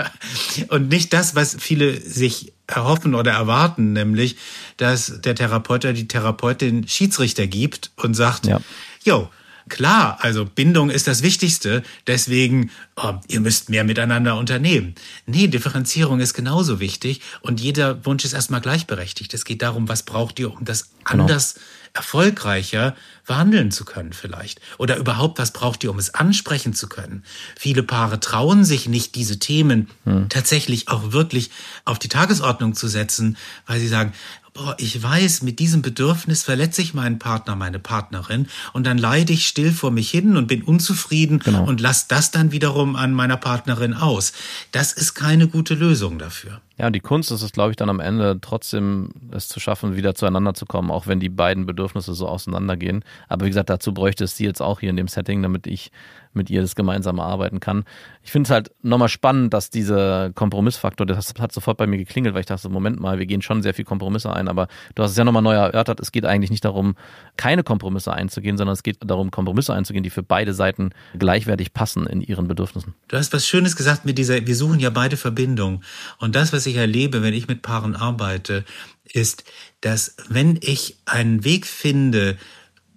[0.69, 4.37] und nicht das, was viele sich erhoffen oder erwarten, nämlich,
[4.77, 8.61] dass der Therapeut oder die Therapeutin Schiedsrichter gibt und sagt, Ja.
[9.05, 9.29] jo,
[9.69, 14.95] klar, also Bindung ist das Wichtigste, deswegen, oh, ihr müsst mehr miteinander unternehmen.
[15.27, 19.33] Nee, Differenzierung ist genauso wichtig und jeder Wunsch ist erstmal gleichberechtigt.
[19.35, 21.25] Es geht darum, was braucht ihr, um das Genau.
[21.25, 21.57] anders
[21.95, 24.61] erfolgreicher verhandeln zu können vielleicht.
[24.79, 27.23] Oder überhaupt, was braucht ihr, um es ansprechen zu können?
[27.59, 29.89] Viele Paare trauen sich nicht, diese Themen
[30.29, 31.51] tatsächlich auch wirklich
[31.85, 33.37] auf die Tagesordnung zu setzen,
[33.67, 34.13] weil sie sagen,
[34.55, 39.33] boah, ich weiß, mit diesem Bedürfnis verletze ich meinen Partner, meine Partnerin und dann leide
[39.33, 41.65] ich still vor mich hin und bin unzufrieden Genau.
[41.65, 44.33] und lasse das dann wiederum an meiner Partnerin aus.
[44.71, 46.61] Das ist keine gute Lösung dafür.
[46.79, 49.97] Ja, und die Kunst ist es, glaube ich, dann am Ende trotzdem es zu schaffen,
[49.97, 53.05] wieder zueinander zu kommen, auch wenn die beiden Bedürfnisse so auseinandergehen.
[53.29, 55.91] Aber wie gesagt, dazu bräuchte es sie jetzt auch hier in dem Setting, damit ich
[56.35, 57.85] mit ihr das gemeinsam erarbeiten kann.
[58.23, 62.35] Ich finde es halt nochmal spannend, dass dieser Kompromissfaktor, das hat sofort bei mir geklingelt,
[62.35, 65.13] weil ich dachte, Moment mal, wir gehen schon sehr viel Kompromisse ein, aber du hast
[65.13, 66.95] es ja nochmal neu erörtert, es geht eigentlich nicht darum,
[67.37, 72.07] keine Kompromisse einzugehen, sondern es geht darum, Kompromisse einzugehen, die für beide Seiten gleichwertig passen
[72.07, 72.95] in ihren Bedürfnissen.
[73.09, 75.83] Du hast was Schönes gesagt mit dieser, wir suchen ja beide Verbindung.
[76.19, 78.65] Und das, was ich erlebe, wenn ich mit Paaren arbeite,
[79.05, 79.45] ist,
[79.81, 82.39] dass wenn ich einen Weg finde,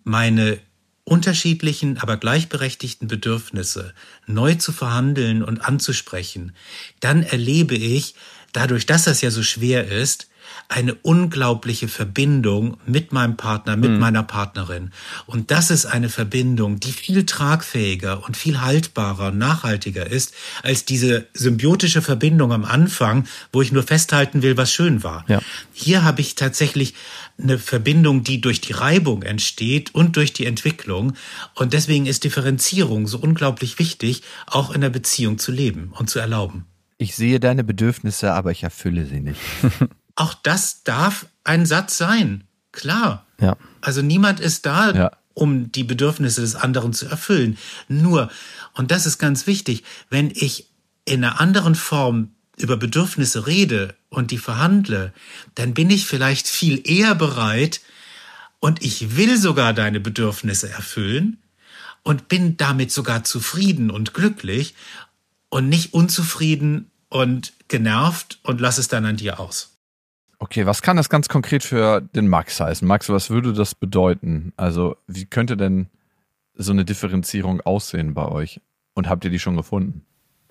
[0.03, 0.59] meine
[1.03, 3.93] unterschiedlichen, aber gleichberechtigten Bedürfnisse
[4.25, 6.55] neu zu verhandeln und anzusprechen,
[6.99, 8.15] dann erlebe ich,
[8.53, 10.27] dadurch, dass das ja so schwer ist,
[10.67, 14.91] eine unglaubliche Verbindung mit meinem Partner, mit meiner Partnerin.
[15.25, 20.85] Und das ist eine Verbindung, die viel tragfähiger und viel haltbarer und nachhaltiger ist, als
[20.85, 25.23] diese symbiotische Verbindung am Anfang, wo ich nur festhalten will, was schön war.
[25.27, 25.41] Ja.
[25.71, 26.95] Hier habe ich tatsächlich
[27.41, 31.13] eine Verbindung, die durch die Reibung entsteht und durch die Entwicklung.
[31.53, 36.19] Und deswegen ist Differenzierung so unglaublich wichtig, auch in der Beziehung zu leben und zu
[36.19, 36.65] erlauben.
[36.97, 39.39] Ich sehe deine Bedürfnisse, aber ich erfülle sie nicht.
[40.15, 42.43] Auch das darf ein Satz sein.
[42.71, 43.25] Klar.
[43.39, 43.55] Ja.
[43.81, 45.11] Also niemand ist da, Ja.
[45.33, 47.57] um die Bedürfnisse des anderen zu erfüllen.
[47.87, 48.29] Nur,
[48.73, 50.67] und das ist ganz wichtig, wenn ich
[51.05, 55.13] in einer anderen Form über Bedürfnisse rede und die verhandle,
[55.55, 57.81] dann bin ich vielleicht viel eher bereit
[58.59, 61.37] und ich will sogar deine Bedürfnisse erfüllen
[62.03, 64.73] und bin damit sogar zufrieden und glücklich
[65.49, 69.74] und nicht unzufrieden und genervt und lass es dann an dir aus.
[70.39, 72.87] Okay, was kann das ganz konkret für den Max heißen?
[72.87, 74.53] Max, was würde das bedeuten?
[74.57, 75.87] Also, wie könnte denn
[76.53, 78.61] so eine Differenzierung aussehen bei euch?
[78.93, 80.05] Und habt ihr die schon gefunden?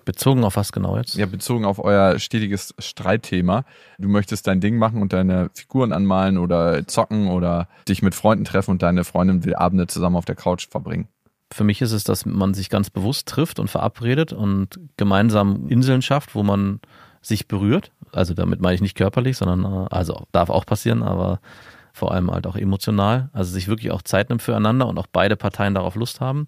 [0.05, 1.15] Bezogen auf was genau jetzt?
[1.15, 3.65] Ja, bezogen auf euer stetiges Streitthema.
[3.97, 8.45] Du möchtest dein Ding machen und deine Figuren anmalen oder zocken oder dich mit Freunden
[8.45, 11.07] treffen und deine Freundin will Abende zusammen auf der Couch verbringen.
[11.51, 16.01] Für mich ist es, dass man sich ganz bewusst trifft und verabredet und gemeinsam Inseln
[16.01, 16.79] schafft, wo man
[17.25, 17.91] sich berührt.
[18.11, 21.39] Also damit meine ich nicht körperlich, sondern äh, also darf auch passieren, aber
[21.95, 23.29] vor allem halt auch emotional.
[23.31, 26.47] Also sich wirklich auch Zeit nimmt füreinander und auch beide Parteien darauf Lust haben.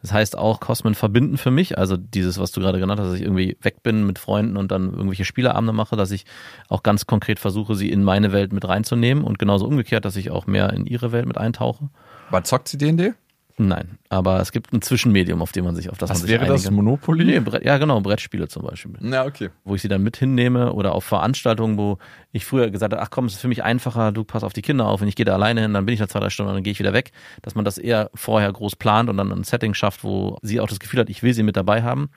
[0.00, 3.16] Das heißt auch Kosmen verbinden für mich, also dieses, was du gerade genannt hast, dass
[3.16, 6.24] ich irgendwie weg bin mit Freunden und dann irgendwelche Spieleabende mache, dass ich
[6.68, 10.30] auch ganz konkret versuche, sie in meine Welt mit reinzunehmen und genauso umgekehrt, dass ich
[10.30, 11.90] auch mehr in ihre Welt mit eintauche.
[12.28, 13.12] Aber zockt sie D&D?
[13.60, 16.30] Nein, aber es gibt ein Zwischenmedium, auf dem man sich auf das Was man sich
[16.30, 16.64] wäre das?
[16.64, 17.24] einigen- Monopoly?
[17.24, 18.92] Nee, Brett, ja genau, Brettspiele zum Beispiel.
[19.00, 19.50] Na, okay.
[19.64, 21.98] Wo ich sie dann mit hinnehme oder auf Veranstaltungen, wo
[22.30, 24.62] ich früher gesagt habe, ach komm, es ist für mich einfacher, du pass auf die
[24.62, 26.50] Kinder auf und ich gehe da alleine hin, dann bin ich da zwei, drei Stunden
[26.50, 27.10] und dann gehe ich wieder weg.
[27.42, 30.68] Dass man das eher vorher groß plant und dann ein Setting schafft, wo sie auch
[30.68, 32.10] das Gefühl hat, ich will sie mit dabei haben.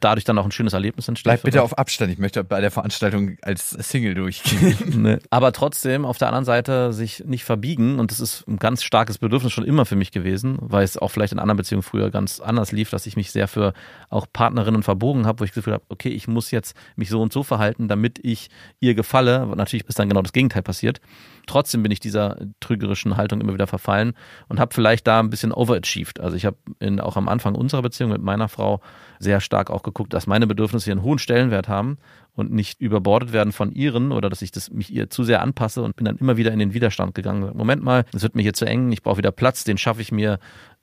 [0.00, 1.24] Dadurch dann auch ein schönes Erlebnis entsteht.
[1.24, 2.12] Bleib bitte auf Abstand.
[2.12, 4.76] Ich möchte bei der Veranstaltung als Single durchgehen.
[5.04, 5.18] Ne.
[5.30, 9.18] Aber trotzdem auf der anderen Seite sich nicht verbiegen und das ist ein ganz starkes
[9.18, 12.40] Bedürfnis schon immer für mich gewesen, weil es auch vielleicht in anderen Beziehungen früher ganz
[12.40, 13.72] anders lief, dass ich mich sehr für
[14.10, 17.22] auch Partnerinnen verbogen habe, wo ich das Gefühl habe, okay, ich muss jetzt mich so
[17.22, 19.40] und so verhalten, damit ich ihr gefalle.
[19.40, 21.00] Aber natürlich ist dann genau das Gegenteil passiert.
[21.46, 24.14] Trotzdem bin ich dieser trügerischen Haltung immer wieder verfallen
[24.48, 26.20] und habe vielleicht da ein bisschen overachieved.
[26.20, 28.80] Also ich habe in- auch am Anfang unserer Beziehung mit meiner Frau
[29.18, 31.98] sehr stark auch geguckt, dass meine Bedürfnisse hier einen hohen Stellenwert haben
[32.34, 35.82] und nicht überbordet werden von ihren oder dass ich das mich ihr zu sehr anpasse
[35.82, 37.50] und bin dann immer wieder in den Widerstand gegangen.
[37.56, 40.12] Moment mal, es wird mir hier zu eng, ich brauche wieder Platz, den schaffe ich
[40.12, 40.38] mir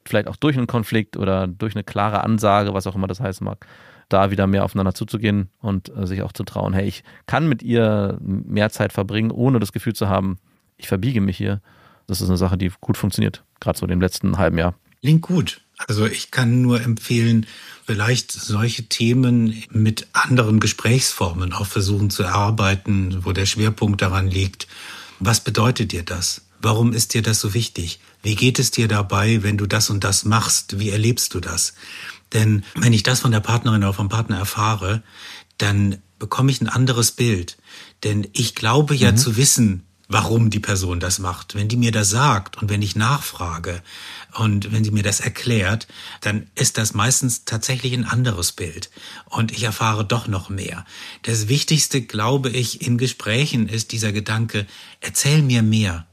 [0.06, 3.44] vielleicht auch durch einen Konflikt oder durch eine klare Ansage, was auch immer das heißen
[3.46, 3.68] mag,
[4.10, 7.64] da wieder mehr aufeinander zuzugehen und äh, sich auch zu trauen, hey, ich kann mit
[7.64, 10.38] ihr mehr Zeit verbringen, ohne das Gefühl zu haben,
[10.78, 11.62] ich verbiege mich hier,
[12.08, 14.74] Das ist eine Sache, die gut funktioniert, gerade so im letzten halben Jahr.
[15.02, 15.62] Klingt gut.
[15.88, 17.46] Also ich kann nur empfehlen,
[17.86, 24.68] vielleicht solche Themen mit anderen Gesprächsformen auch versuchen zu erarbeiten, wo der Schwerpunkt daran liegt.
[25.20, 26.42] Was bedeutet dir das?
[26.62, 28.00] Warum ist dir das so wichtig?
[28.22, 30.80] Wie geht es dir dabei, wenn du das und das machst?
[30.80, 31.74] Wie erlebst du das?
[32.34, 35.04] Denn wenn ich das von der Partnerin oder vom Partner erfahre,
[35.58, 37.58] dann bekomme ich ein anderes Bild.
[38.04, 39.18] Denn ich glaube ja mhm.
[39.18, 41.56] zu wissen, warum die Person das macht.
[41.56, 43.82] Wenn die mir das sagt und wenn ich nachfrage
[44.34, 45.88] und wenn sie mir das erklärt,
[46.20, 48.90] dann ist das meistens tatsächlich ein anderes Bild
[49.26, 50.86] und ich erfahre doch noch mehr.
[51.24, 54.68] Das Wichtigste, glaube ich, in Gesprächen ist dieser Gedanke,
[55.00, 56.08] erzähl mir mehr.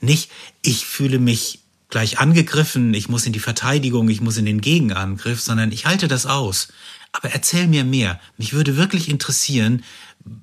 [0.00, 0.30] Nicht,
[0.62, 1.60] ich fühle mich
[1.90, 6.08] gleich angegriffen, ich muss in die Verteidigung, ich muss in den Gegenangriff, sondern ich halte
[6.08, 6.68] das aus.
[7.12, 8.20] Aber erzähl mir mehr.
[8.36, 9.84] Mich würde wirklich interessieren,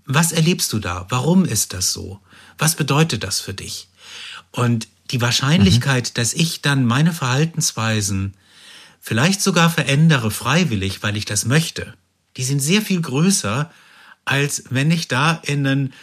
[0.05, 1.05] was erlebst du da?
[1.09, 2.19] Warum ist das so?
[2.57, 3.87] Was bedeutet das für dich?
[4.51, 6.13] Und die Wahrscheinlichkeit, mhm.
[6.15, 8.35] dass ich dann meine Verhaltensweisen
[8.99, 11.93] vielleicht sogar verändere freiwillig, weil ich das möchte,
[12.37, 13.71] die sind sehr viel größer,
[14.25, 15.93] als wenn ich da in einen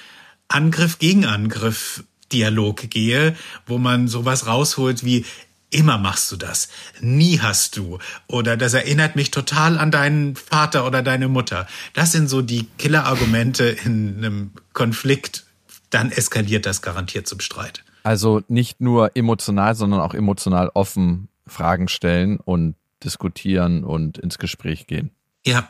[0.48, 3.36] Angriff gegen Angriff Dialog gehe,
[3.66, 5.26] wo man sowas rausholt wie
[5.70, 6.68] immer machst du das,
[7.00, 11.66] nie hast du oder das erinnert mich total an deinen Vater oder deine Mutter.
[11.94, 15.44] Das sind so die Killerargumente in einem Konflikt,
[15.93, 17.84] dann eskaliert das garantiert zum Streit.
[18.03, 22.74] Also nicht nur emotional, sondern auch emotional offen Fragen stellen und
[23.05, 25.11] diskutieren und ins Gespräch gehen.
[25.45, 25.68] Ja.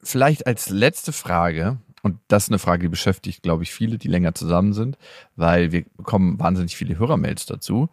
[0.00, 4.08] Vielleicht als letzte Frage, und das ist eine Frage, die beschäftigt, glaube ich, viele, die
[4.08, 4.96] länger zusammen sind,
[5.34, 7.88] weil wir bekommen wahnsinnig viele Hörermails dazu.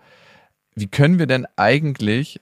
[0.76, 2.40] Wie können wir denn eigentlich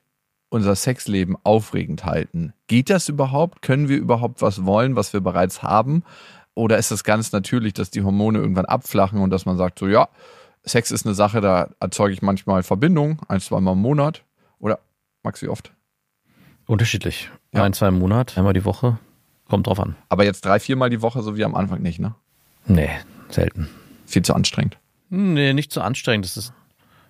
[0.50, 2.54] unser Sexleben aufregend halten?
[2.68, 3.62] Geht das überhaupt?
[3.62, 6.04] Können wir überhaupt was wollen, was wir bereits haben?
[6.56, 9.88] Oder ist es ganz natürlich, dass die Hormone irgendwann abflachen und dass man sagt, so
[9.88, 10.10] ja,
[10.64, 14.24] Sex ist eine Sache, da erzeuge ich manchmal Verbindung, ein, zweimal im Monat.
[14.60, 14.80] Oder
[15.24, 15.74] magst du wie oft?
[16.66, 17.30] Unterschiedlich.
[17.54, 17.64] Ja.
[17.64, 18.98] Ein, zwei im Monat, einmal die Woche.
[19.50, 19.96] Kommt drauf an.
[20.10, 22.16] Aber jetzt drei, viermal die Woche, so wie am Anfang nicht, ne?
[22.66, 22.90] Nee,
[23.30, 23.68] selten.
[24.06, 24.78] Viel zu anstrengend.
[25.10, 26.26] Nee, nicht zu anstrengend.
[26.26, 26.54] Das ist,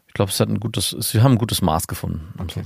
[0.08, 2.34] ich glaube, es hat ein gutes, wir haben ein gutes Maß gefunden.
[2.40, 2.64] Okay.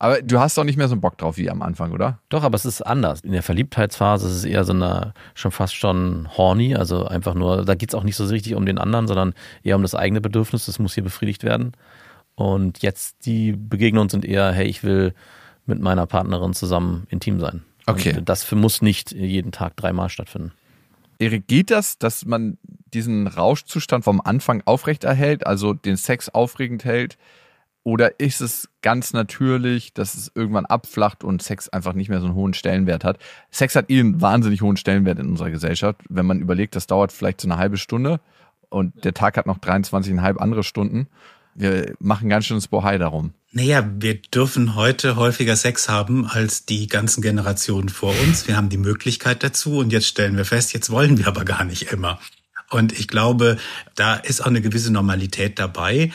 [0.00, 2.20] Aber du hast doch nicht mehr so einen Bock drauf wie am Anfang, oder?
[2.28, 3.20] Doch, aber es ist anders.
[3.20, 7.64] In der Verliebtheitsphase ist es eher so eine, schon fast schon horny, also einfach nur,
[7.64, 9.34] da geht es auch nicht so richtig um den anderen, sondern
[9.64, 11.72] eher um das eigene Bedürfnis, das muss hier befriedigt werden.
[12.36, 15.14] Und jetzt die Begegnungen sind eher, hey, ich will
[15.66, 17.64] mit meiner Partnerin zusammen intim sein.
[17.86, 18.16] Okay.
[18.18, 20.52] Und das muss nicht jeden Tag dreimal stattfinden.
[21.18, 22.58] Erik, geht das, dass man
[22.94, 27.18] diesen Rauschzustand vom Anfang aufrechterhält, also den Sex aufregend hält,
[27.88, 32.26] oder ist es ganz natürlich, dass es irgendwann abflacht und Sex einfach nicht mehr so
[32.26, 33.18] einen hohen Stellenwert hat?
[33.50, 36.02] Sex hat eh einen wahnsinnig hohen Stellenwert in unserer Gesellschaft.
[36.06, 38.20] Wenn man überlegt, das dauert vielleicht so eine halbe Stunde
[38.68, 41.08] und der Tag hat noch 23,5 andere Stunden.
[41.54, 43.32] Wir machen ganz schönes Bohai darum.
[43.52, 48.46] Naja, wir dürfen heute häufiger Sex haben als die ganzen Generationen vor uns.
[48.46, 51.64] Wir haben die Möglichkeit dazu und jetzt stellen wir fest, jetzt wollen wir aber gar
[51.64, 52.20] nicht immer.
[52.70, 53.56] Und ich glaube,
[53.94, 56.10] da ist auch eine gewisse Normalität dabei.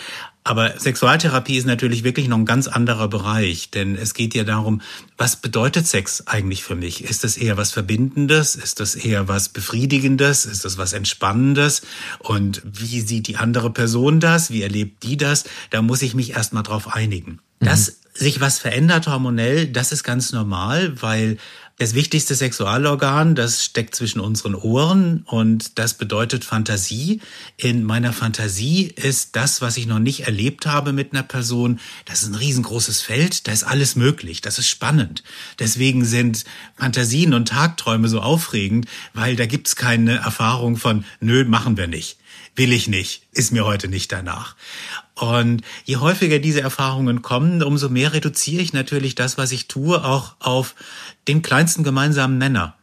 [0.45, 4.82] Aber Sexualtherapie ist natürlich wirklich noch ein ganz anderer Bereich, denn es geht ja darum,
[5.18, 7.04] was bedeutet Sex eigentlich für mich?
[7.06, 8.56] Ist das eher was Verbindendes?
[8.56, 10.45] Ist das eher was Befriedigendes?
[10.45, 11.84] Ist das was Entspannendes?
[12.20, 14.51] Und wie sieht die andere Person das?
[14.51, 15.45] Wie erlebt die das?
[15.70, 17.39] Da muss ich mich erstmal drauf einigen.
[17.62, 17.66] Mhm.
[17.66, 21.38] Dass sich was verändert hormonell, das ist ganz normal, weil
[21.80, 27.19] das wichtigste Sexualorgan, das steckt zwischen unseren Ohren und das bedeutet Fantasie.
[27.57, 32.21] In meiner Fantasie ist das, was ich noch nicht erlebt habe mit einer Person, das
[32.21, 35.24] ist ein riesengroßes Feld, da ist alles möglich, das ist spannend.
[35.57, 36.45] Deswegen sind
[36.78, 42.17] Fantasien und Tagträume so aufregend, weil da gibt's keine Erfahrung von, nö, machen wir nicht
[42.56, 44.56] will ich nicht, ist mir heute nicht danach.
[45.16, 50.04] Und je häufiger diese Erfahrungen kommen, umso mehr reduziere ich natürlich das, was ich tue,
[50.04, 50.76] auch auf
[51.28, 52.76] den kleinsten gemeinsamen Nenner.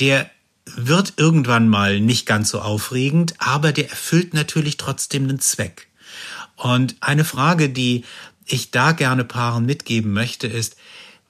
[0.00, 0.30] Der
[0.64, 5.88] wird irgendwann mal nicht ganz so aufregend, aber der erfüllt natürlich trotzdem einen Zweck.
[6.56, 8.04] Und eine Frage, die
[8.46, 10.76] ich da gerne Paaren mitgeben möchte, ist,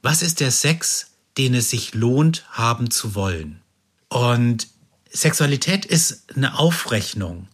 [0.02, 3.60] was ist der Sex, den es sich lohnt, haben zu wollen?
[4.08, 4.68] Und
[5.10, 7.48] Sexualität ist eine Aufrechnung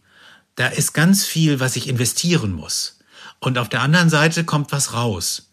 [0.55, 2.99] da ist ganz viel, was ich investieren muss.
[3.39, 5.49] Und auf der anderen Seite kommt was raus.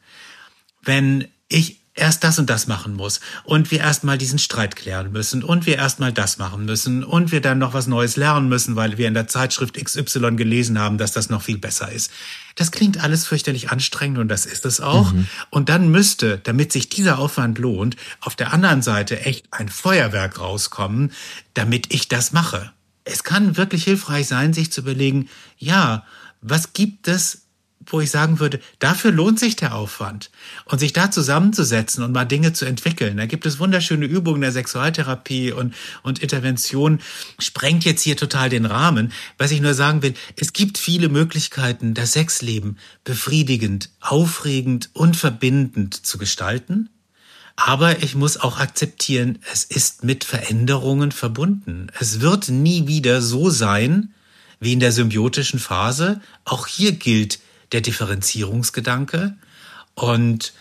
[0.82, 5.42] Wenn ich erst das und das machen muss und wir erstmal diesen Streit klären müssen
[5.42, 8.96] und wir erstmal das machen müssen und wir dann noch was Neues lernen müssen, weil
[8.96, 12.10] wir in der Zeitschrift XY gelesen haben, dass das noch viel besser ist.
[12.54, 15.12] Das klingt alles fürchterlich anstrengend und das ist es auch.
[15.12, 15.26] Mhm.
[15.50, 20.38] Und dann müsste, damit sich dieser Aufwand lohnt, auf der anderen Seite echt ein Feuerwerk
[20.38, 21.12] rauskommen,
[21.54, 22.72] damit ich das mache
[23.04, 25.28] es kann wirklich hilfreich sein, sich zu überlegen,
[25.58, 26.04] ja,
[26.40, 27.42] was gibt es
[27.86, 30.30] wo ich sagen würde, dafür lohnt sich der Aufwand.
[30.66, 33.16] Und sich da zusammenzusetzen und mal Dinge zu entwickeln.
[33.16, 37.00] Da gibt es wunderschöne Übungen der Sexualtherapie und, und Intervention.
[37.38, 39.12] Sprengt jetzt hier total den Rahmen.
[39.38, 45.94] Was ich nur sagen will, es gibt viele Möglichkeiten, das Sexleben befriedigend, aufregend und verbindend
[45.94, 46.90] zu gestalten.
[47.62, 51.88] Aber ich muss auch akzeptieren, es ist mit Veränderungen verbunden.
[52.00, 54.14] Es wird nie wieder so sein
[54.60, 56.22] wie in der symbiotischen Phase.
[56.46, 57.38] Auch hier gilt
[57.72, 59.36] der Differenzierungsgedanke
[59.94, 60.54] und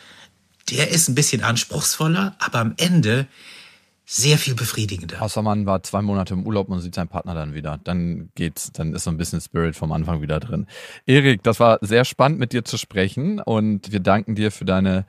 [0.71, 3.27] der ist ein bisschen anspruchsvoller, aber am Ende
[4.05, 5.21] sehr viel befriedigender.
[5.21, 7.79] Außer man war zwei Monate im Urlaub und sieht seinen Partner dann wieder.
[7.85, 10.67] Dann geht's, dann ist so ein bisschen Spirit vom Anfang wieder drin.
[11.05, 15.05] Erik, das war sehr spannend mit dir zu sprechen und wir danken dir für deine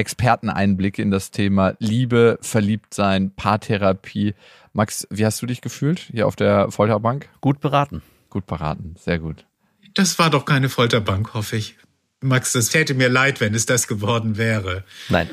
[0.00, 4.34] Experteneinblicke in das Thema Liebe, Verliebtsein, Paartherapie.
[4.72, 7.28] Max, wie hast du dich gefühlt hier auf der Folterbank?
[7.40, 8.02] Gut beraten.
[8.28, 9.44] Gut beraten, sehr gut.
[9.94, 11.76] Das war doch keine Folterbank, hoffe ich.
[12.20, 14.84] Max, es täte mir leid, wenn es das geworden wäre.
[15.08, 15.28] Nein.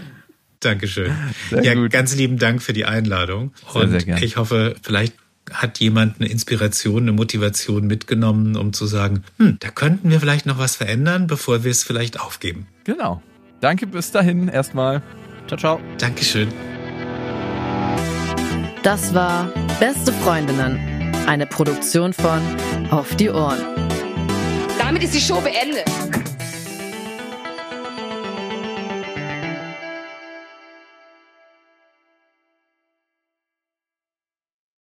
[0.60, 1.14] Dankeschön.
[1.50, 1.92] Sehr ja, gut.
[1.92, 3.54] ganz lieben Dank für die Einladung.
[3.72, 4.24] Sehr, Und sehr gern.
[4.24, 5.14] ich hoffe, vielleicht
[5.52, 10.46] hat jemand eine Inspiration, eine Motivation mitgenommen, um zu sagen, hm, da könnten wir vielleicht
[10.46, 12.68] noch was verändern, bevor wir es vielleicht aufgeben.
[12.86, 13.22] Genau.
[13.60, 15.02] Danke bis dahin erstmal.
[15.48, 15.80] Ciao, ciao.
[15.98, 16.50] Dankeschön.
[18.84, 20.80] Das war Beste Freundinnen,
[21.28, 22.42] eine Produktion von
[22.90, 23.60] Auf die Ohren.
[24.80, 25.86] Damit ist die Show beendet.